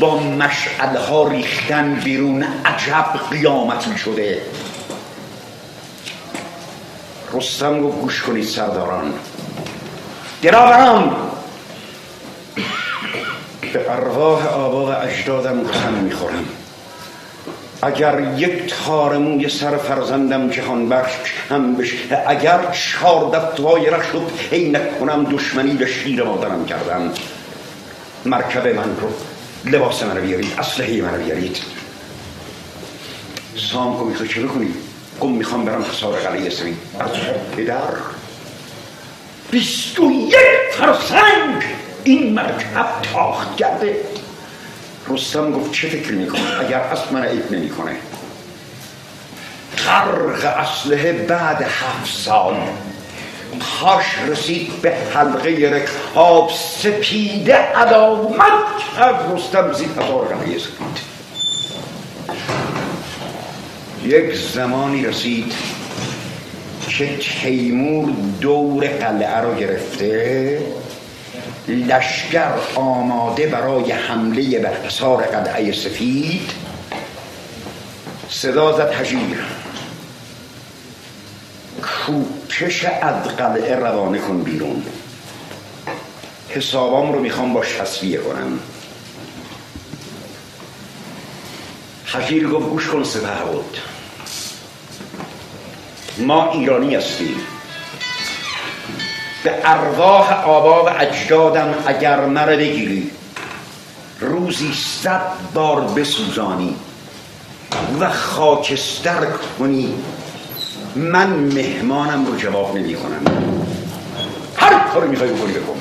[0.00, 4.42] با مشعلها ریختن بیرون عجب قیامتی شده
[7.32, 9.14] رستم گفت گوش کنید سرداران.
[10.42, 11.27] گراوران
[13.72, 16.44] به ارواح آبا و اجدادم قسم می‌خورم.
[17.82, 21.12] اگر یک تار موی سر فرزندم جهان بخش
[21.50, 21.96] هم بشه
[22.26, 27.12] اگر چهار دفتوای رخ شد ای نکنم دشمنی به شیر مادرم کردم.
[28.24, 29.08] مرکب من رو
[29.64, 31.56] لباس من بیارید اسلحه من بیارید.
[33.72, 34.74] سام کو می‌خوای چه بکنی.
[35.20, 37.10] گم می‌خوام برم حسار قلعه سوی از
[37.56, 37.94] پدر.
[39.50, 40.36] بیست و یک
[40.72, 41.77] فرسنگ!
[42.08, 43.96] این مرکب تاخت کرده.
[45.08, 47.96] رستم گفت چه فکر می‌کنه اگر اصل من عیب نمی‌کنه.
[49.86, 52.54] غرق اسلحه بعد هفت سال.
[53.60, 58.52] پاش رسید به حلقه رکاب سپیده علامت
[58.96, 60.98] کرد رستم زید هزار قلعه سپید
[64.04, 65.52] یک زمانی رسید
[66.88, 70.62] که تیمور دور قلعه رو گرفته
[71.68, 76.50] لشکر آماده برای حمله به حصار قلعه سفید.
[78.28, 79.44] صدا زد هجیر.
[81.82, 84.82] کوکش از قلعه روانه کن بیرون.
[86.48, 88.58] حسابام رو می‌خوام باش تصویه کنم.
[92.06, 93.28] حجیر گفت گوش کن سپه
[96.18, 97.36] ما ایرانی هستیم.
[99.42, 103.10] به ارواح آبا و اجدادم اگر مره بگیری.
[104.20, 105.22] روزی صد
[105.54, 106.76] بار بسوزانی
[108.00, 109.26] و خاکستر
[109.58, 109.94] کنی.
[110.96, 113.20] من مهمانم رو جواب نمی کنم
[114.56, 115.80] هر کاری می‌خوای بکنی بکن.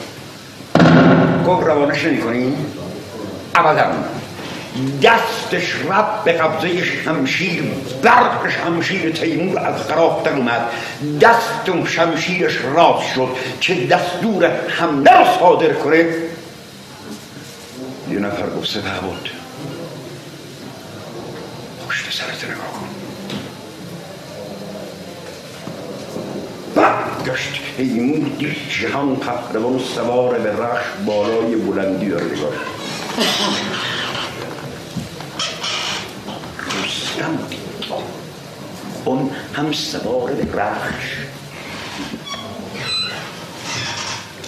[1.47, 2.55] گفت روانش نمی کنی
[3.55, 3.85] ابدا.
[5.01, 7.63] دستش رب به قبضه شمشیر
[8.03, 10.61] برق شمشیر تیمور از خراب در اومد
[11.21, 13.29] دست شمشیرش راز شد
[13.61, 16.05] که دستور حمله رو صادر کنه.
[18.11, 19.29] یه نفر گفت سه بود
[21.87, 22.87] پشت سرت نگاه کن.
[26.75, 32.51] برگشت تیمور دید جهان پهلوان سوار به رخش بالای بلندی داره نگاه
[37.17, 37.39] رستم
[39.05, 41.17] اون هم سوار به رخش.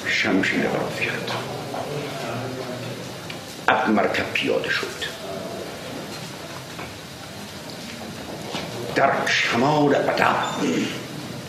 [0.07, 1.31] شمشیر براز کرد
[3.67, 5.05] از مرکب پیاده شد.
[8.95, 10.35] در شمال ادب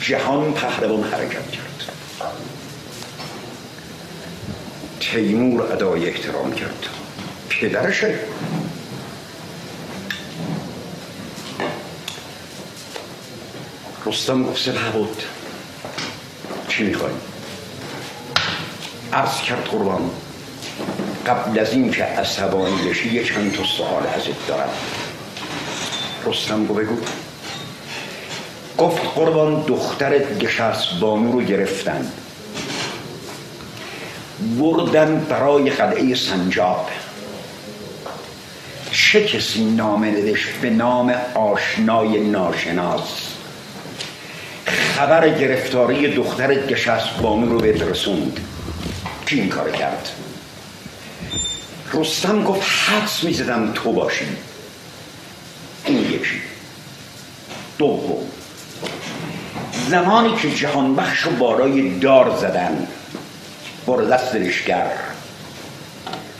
[0.01, 1.93] جهان پهلوان حرکت کرد.
[5.01, 6.87] تیمور ادای احترام کرد.
[7.49, 8.19] پدرشه
[14.07, 15.23] رستم گفت سپه بود
[16.69, 17.13] چی می‌خوای
[19.13, 20.11] عرض کرد قربان
[21.27, 24.69] قبل از این که عصبانی بشی یه چند تا سوال ازت دارم.
[26.27, 26.97] رستم گفت بگو.
[28.79, 32.13] گفت قربان دختر گشست بانو رو گرفتن.
[34.59, 36.89] بردن برای قلعه سنجاب.
[38.93, 43.30] چه کسی نامه ندش به نام آشنای ناشناس؟
[44.71, 48.41] خبر گرفتاری دختر گشست بانو رو به رسوند
[49.27, 50.09] کی این کار کرد.
[51.95, 54.27] رستم گفت حدس می‌زدم تو باشی.
[55.85, 56.41] این یکی.
[57.79, 58.27] دوم.
[59.91, 62.87] زمانی که جهان بخش رو بالای دار زدن
[63.87, 64.91] بر دست لشگر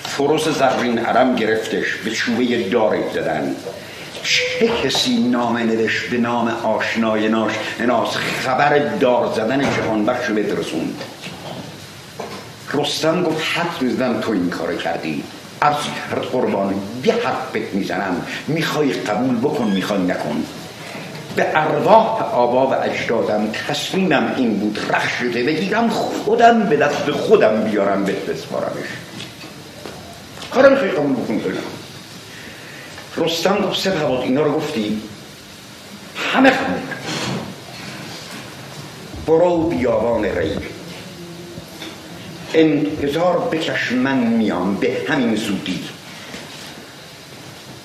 [0.05, 3.57] فروس زرین عرم گرفتش به چوبه داری زدن.
[4.23, 10.35] چه کسی نامه نوشت به نام آشنای ناش؟ ناس خبر دار زدن جهان بخش رو
[10.35, 11.01] بدرسوند.
[12.75, 15.25] رستم گفت حد می‌زدم تو این کار کردی.
[15.61, 15.75] از
[16.33, 18.27] قربان یه حرفت می‌زنم.
[18.47, 20.45] می‌خوای قبول بکن می‌خوای نکن.
[21.37, 27.65] به ارواح آبا و اجدادم تصمیمم این بود رخ شده بگیرم خودم به دست خودم
[27.65, 28.89] بیارم به بسپارمش.
[30.51, 31.41] کارم خیلی قبول بکن
[33.17, 35.01] رستم گفت سه اینا رو گفتی؟
[36.33, 36.83] همه خمون.
[39.27, 40.57] برو بیابان ری
[42.55, 45.81] انتظار بکش من میام به همین زودی.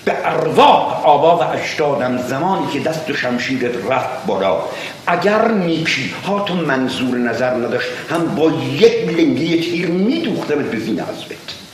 [0.06, 4.62] به ارواح آبا و اشتادم زمانی که دست و شمشیرت رفت بالا.
[5.08, 11.00] اگر نیکی ها تو منظور نظر نداشت هم با یک لنگه تیر میدوخته به زین
[11.00, 11.65] عزبت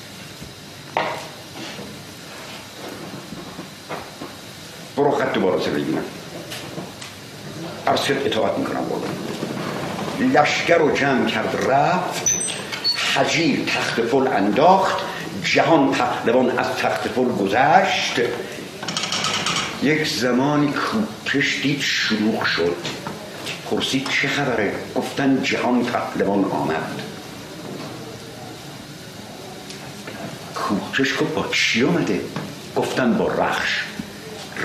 [5.01, 6.03] برو خط بارزه بگیرم
[7.87, 9.01] ارسل اطاعت می‌کنم برو.
[10.27, 12.35] لشکر رو جمع کرد رفت.
[13.15, 14.97] حجیر تخت پل انداخت.
[15.43, 18.19] جهان پهلوان از تخت پل گذشت.
[19.83, 22.75] یک زمانی کوپش دید شلوغ شد.
[23.71, 27.01] پرسید چه خبره؟ گفتن جهان پهلوان آمد.
[30.55, 32.21] کوپش گفت با چی آمده؟
[32.75, 33.90] گفتن با رخش.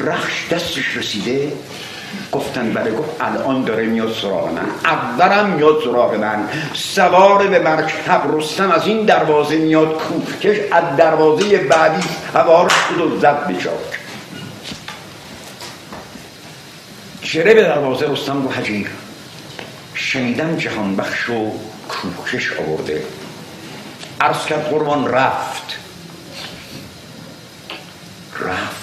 [0.05, 1.53] رخش دستش رسیده.
[2.33, 4.67] گفتن بله گفت الان داره میاد سراغ من.
[4.85, 6.49] اولم میاد سراغ من.
[6.75, 13.21] سوار به مرکب رستم از این دروازه میاد کوفکش از دروازه بعدی سوار شد و
[13.21, 14.01] زد بچاک
[17.23, 18.91] چره به دروازه رستم و حجیر.
[19.95, 21.53] شنیدم جهان بخش و
[21.89, 23.03] کوکش آورده.
[24.21, 25.79] عرض کرد قربان رفت.
[28.41, 28.76] رفت.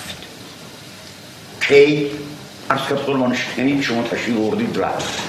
[1.68, 2.12] کی
[2.70, 3.46] عرض کرد قربانش.
[3.58, 5.20] یعنی شما تشریف وردید رفت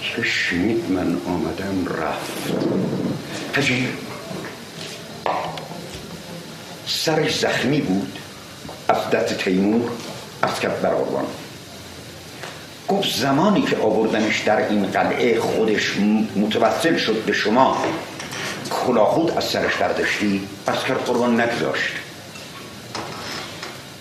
[0.00, 2.32] که شنید من آمدم رفت.
[3.52, 3.88] تجیر
[6.86, 8.18] سرش زخمی بود.
[8.88, 9.90] از دست تیمور
[10.42, 11.24] از کرد برآوان
[12.88, 15.96] گفت زمانی که آوردنش در این قلعه خودش
[16.36, 17.84] متوسل شد به شما
[18.70, 21.92] کلاهود از سرش برداشتی پس کرد قربان نگذاشت.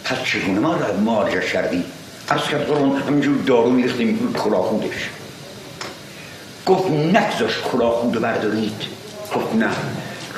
[0.04, 1.84] پس چگونه ما را مارجش کردی؟
[2.30, 5.10] از کرد قربان همینجور دارو میرختیم کلاهودش
[6.66, 8.82] گفت نگذاش کلاه خود بردارید.
[9.36, 9.70] گفت نه.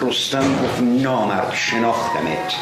[0.01, 2.53] رستم گفت نامرد شناختمت.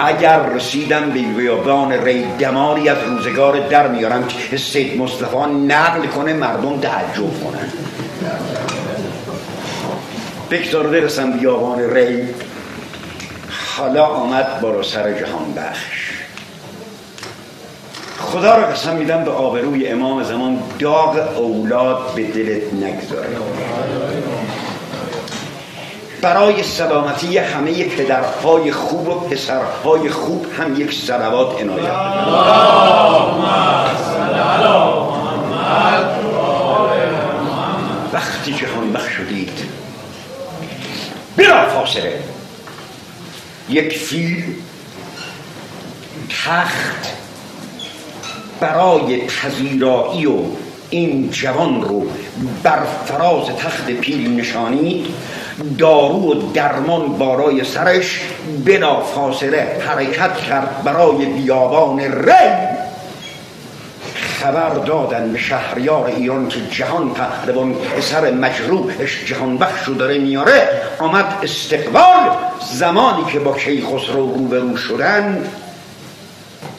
[0.00, 6.32] اگر رسیدم به بیابان ری دماری از روزگار در میارم که سید مصطفی نقل کنه
[6.32, 7.72] مردم تعجب کنن.
[10.50, 12.28] بگذار برسم بیابان ری.
[13.76, 16.12] حالا آمد برا سر جهان بخش.
[18.18, 23.36] خدا را قسم میدم به آبروی امام زمان داغ اولاد به دلت نگذاره.
[26.22, 31.92] برای سلامتی همه پدرهای خوب و پسرهای خوب هم یک سلوات عنایت.
[38.12, 39.75] وقتی جهان بخش شدید
[41.36, 42.18] بلا فاصله.
[43.68, 44.44] یک فیل
[46.44, 47.06] تخت
[48.60, 50.38] برای پذیرایی و
[50.90, 52.06] این جوان رو
[52.62, 55.06] بر فراز تخت پیل نشانید
[55.78, 58.20] دارو و درمان بارای سرش
[58.64, 62.76] بلا فاصله حرکت کرد برای بیابان ری.
[64.40, 70.82] خبر دادن به شهریار ایران که جهان پهلوان اثر مجروحش جهان بخشو داره میاره.
[70.98, 72.36] آمد استقبال
[72.72, 75.50] زمانی که با کیخسرو روبرو شدن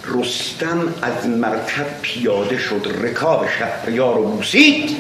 [0.06, 4.98] رستم از مرکب پیاده شد رکاب شهریار رو بوسید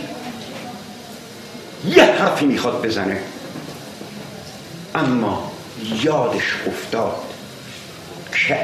[1.85, 3.19] یه حرفی می‌خواد بزنه.
[4.95, 5.51] اما
[6.03, 7.26] یادش افتاد.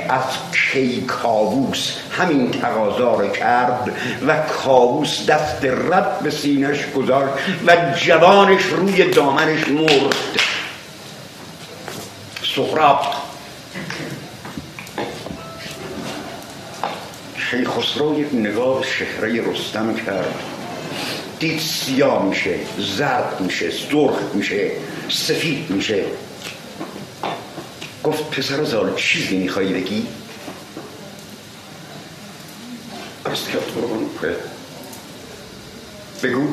[0.09, 3.91] از کی کابوس همین تقاضا رو کرد
[4.27, 7.33] و کابوس دست رد به سینش گذاشت
[7.67, 10.15] و جوانش روی دامنش مرد.
[12.55, 13.23] سخراب
[17.65, 20.33] خسرو یک نگاه شهره رستم کرد.
[21.39, 24.71] دید سیاه میشه زرد میشه سرخ میشه
[25.09, 26.03] سفید میشه.
[28.03, 30.07] گفت پسر زال چیزی میخوایی بگی؟
[33.25, 34.05] از کرد قربان
[36.23, 36.47] بگو.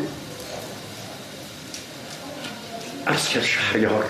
[3.07, 4.05] از کرد شهریار.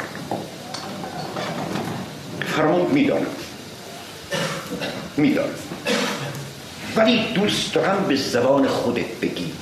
[2.57, 3.27] فرمان می‌دانم.
[5.17, 5.55] می‌دانم.
[6.97, 9.53] ولی دوست دارم به زبان خودت بگی.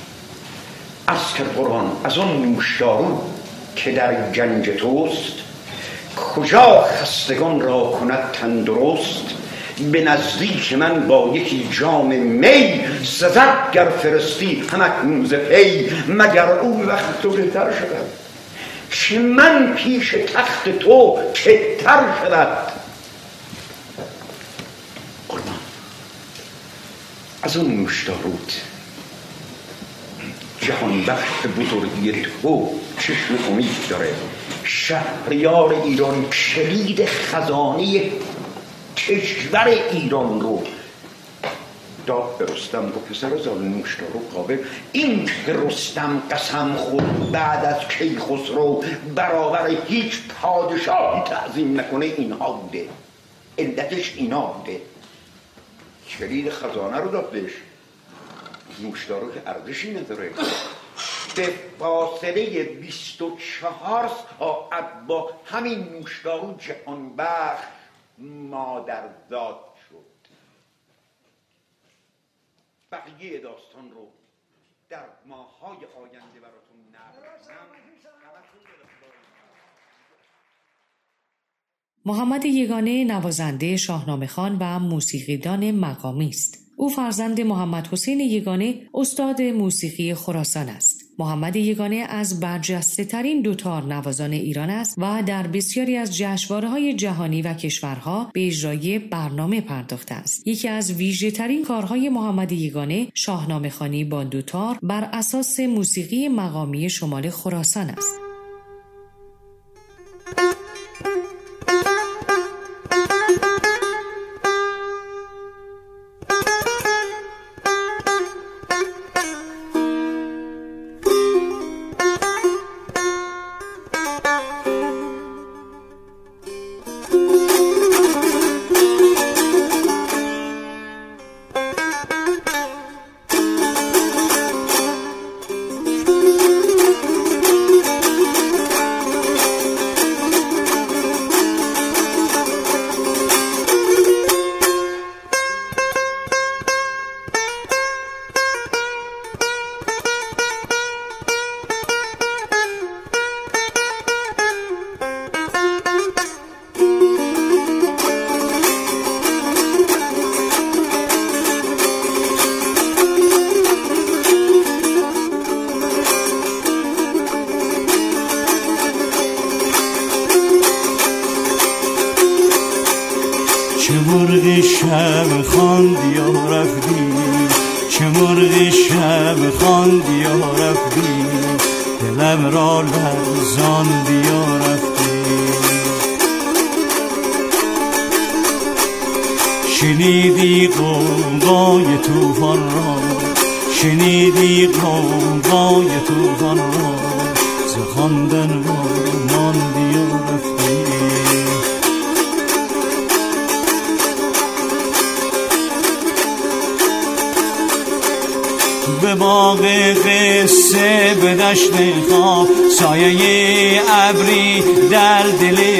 [1.07, 3.23] از کرد قرآن از اون نوشدارو
[3.75, 5.48] که در گنج توست
[6.35, 9.25] کجا خستگان را کند تندرست؟
[9.91, 16.83] به نزدیک من با یکی جام می سزد گر فرستی همک موز پی مگر او
[16.85, 18.05] وقت تو بهتر شود؟
[18.91, 22.79] که من پیش تخت تو کتر شود؟
[27.41, 28.51] از اون مشتارود
[30.61, 32.11] جهان بخش بزرگی
[32.41, 32.69] تو
[32.99, 34.13] چشم امید داره.
[34.71, 38.11] شهریار ایران کلید خزانه
[38.97, 40.63] کشور ایران رو.
[42.05, 44.57] داد به رستم و پسر زال نوشدارو قابل.
[44.91, 48.83] این که رستم قسم خود بعد از کیخسرو
[49.15, 52.89] برابر هیچ پادشاهی تعظیم نکنه اینها بوده.
[53.57, 54.81] علتش اینا بوده.
[56.09, 57.51] کلید خزانه رو داد بهش
[58.79, 60.31] نوشدارو که ارزشی نداره.
[61.35, 67.65] به فاصله 24 ساعت با همین نوشدارو جهان بخش
[68.17, 69.59] مادرزاد
[69.89, 70.05] شد
[72.91, 74.07] بقیه داستان رو
[74.89, 77.29] در ماهای آینده براتون نقل
[82.05, 86.57] محمد یگانه نوازنده شاهنامه خان و موسیقیدان مقامی است.
[86.77, 90.98] او فرزند محمد حسین یگانه استاد موسیقی خراسان است.
[91.19, 96.93] محمد یگانه از برجسته ترین دوتار نوازان ایران است و در بسیاری از جشنواره های
[96.93, 100.47] جهانی و کشورها به اجرای برنامه پرداخته است.
[100.47, 106.89] یکی از ویژه ترین کارهای محمد یگانه شاهنامه خانی با دوتار بر اساس موسیقی مقامی
[106.89, 108.28] شمال خراسان است.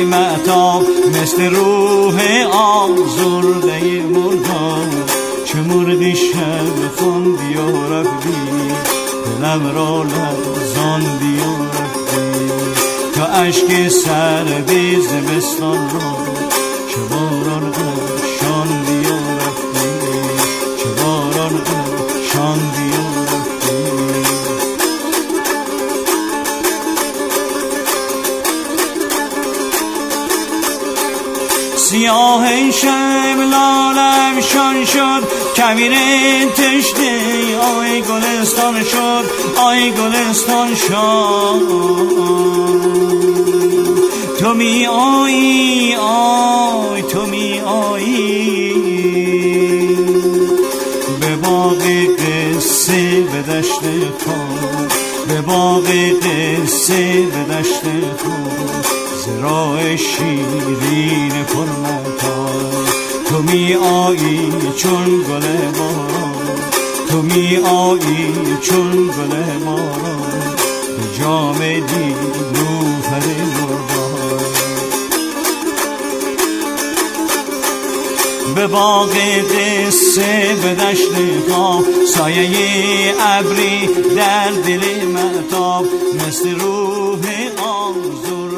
[0.03, 0.83] معتاب
[1.21, 2.21] مثل روح
[2.51, 4.89] آزرده مرگان
[5.45, 8.29] چه مرغی شب خواندی و رفتی
[9.25, 12.79] دلم را لرزاندی و رفتی.
[13.15, 16.38] تا اشک سردی زمستان را
[32.09, 35.23] سیاه شب لالم شان شد
[35.57, 35.93] کبیر
[36.57, 37.11] تشته
[37.59, 41.61] آی گلستان شد آی گلستان شد.
[44.39, 48.73] تو می آیی آی تو می آیی.
[51.21, 51.81] به باغ
[52.19, 53.81] قصه به دشت
[54.25, 54.93] خود
[55.27, 55.85] به باغ
[56.23, 57.81] قصه به دشت
[58.17, 58.78] خود
[59.37, 62.49] زراع شیرین پرمتا
[63.29, 65.47] تو می آیی چون گل
[65.79, 66.59] باران
[67.09, 70.55] تو می آیی چون گل باران
[70.97, 72.15] به جام دی
[72.53, 74.09] نوفر مربان
[78.55, 79.09] به باغ
[79.51, 81.09] قصه به دشت
[81.49, 85.85] خواب سایه ابری در دل معتاب
[86.27, 87.19] مثل روح
[87.57, 88.48] آزرده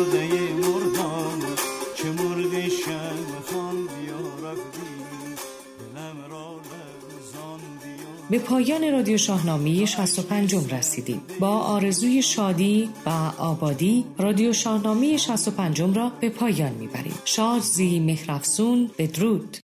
[8.51, 11.21] پایان رادیو شاهنامه 65 رسیدیم.
[11.39, 17.13] با آرزوی شادی و آبادی رادیو شاهنامه 65 را به پایان می‌بریم.
[17.25, 19.57] شاد زی مهرفسون بدرود.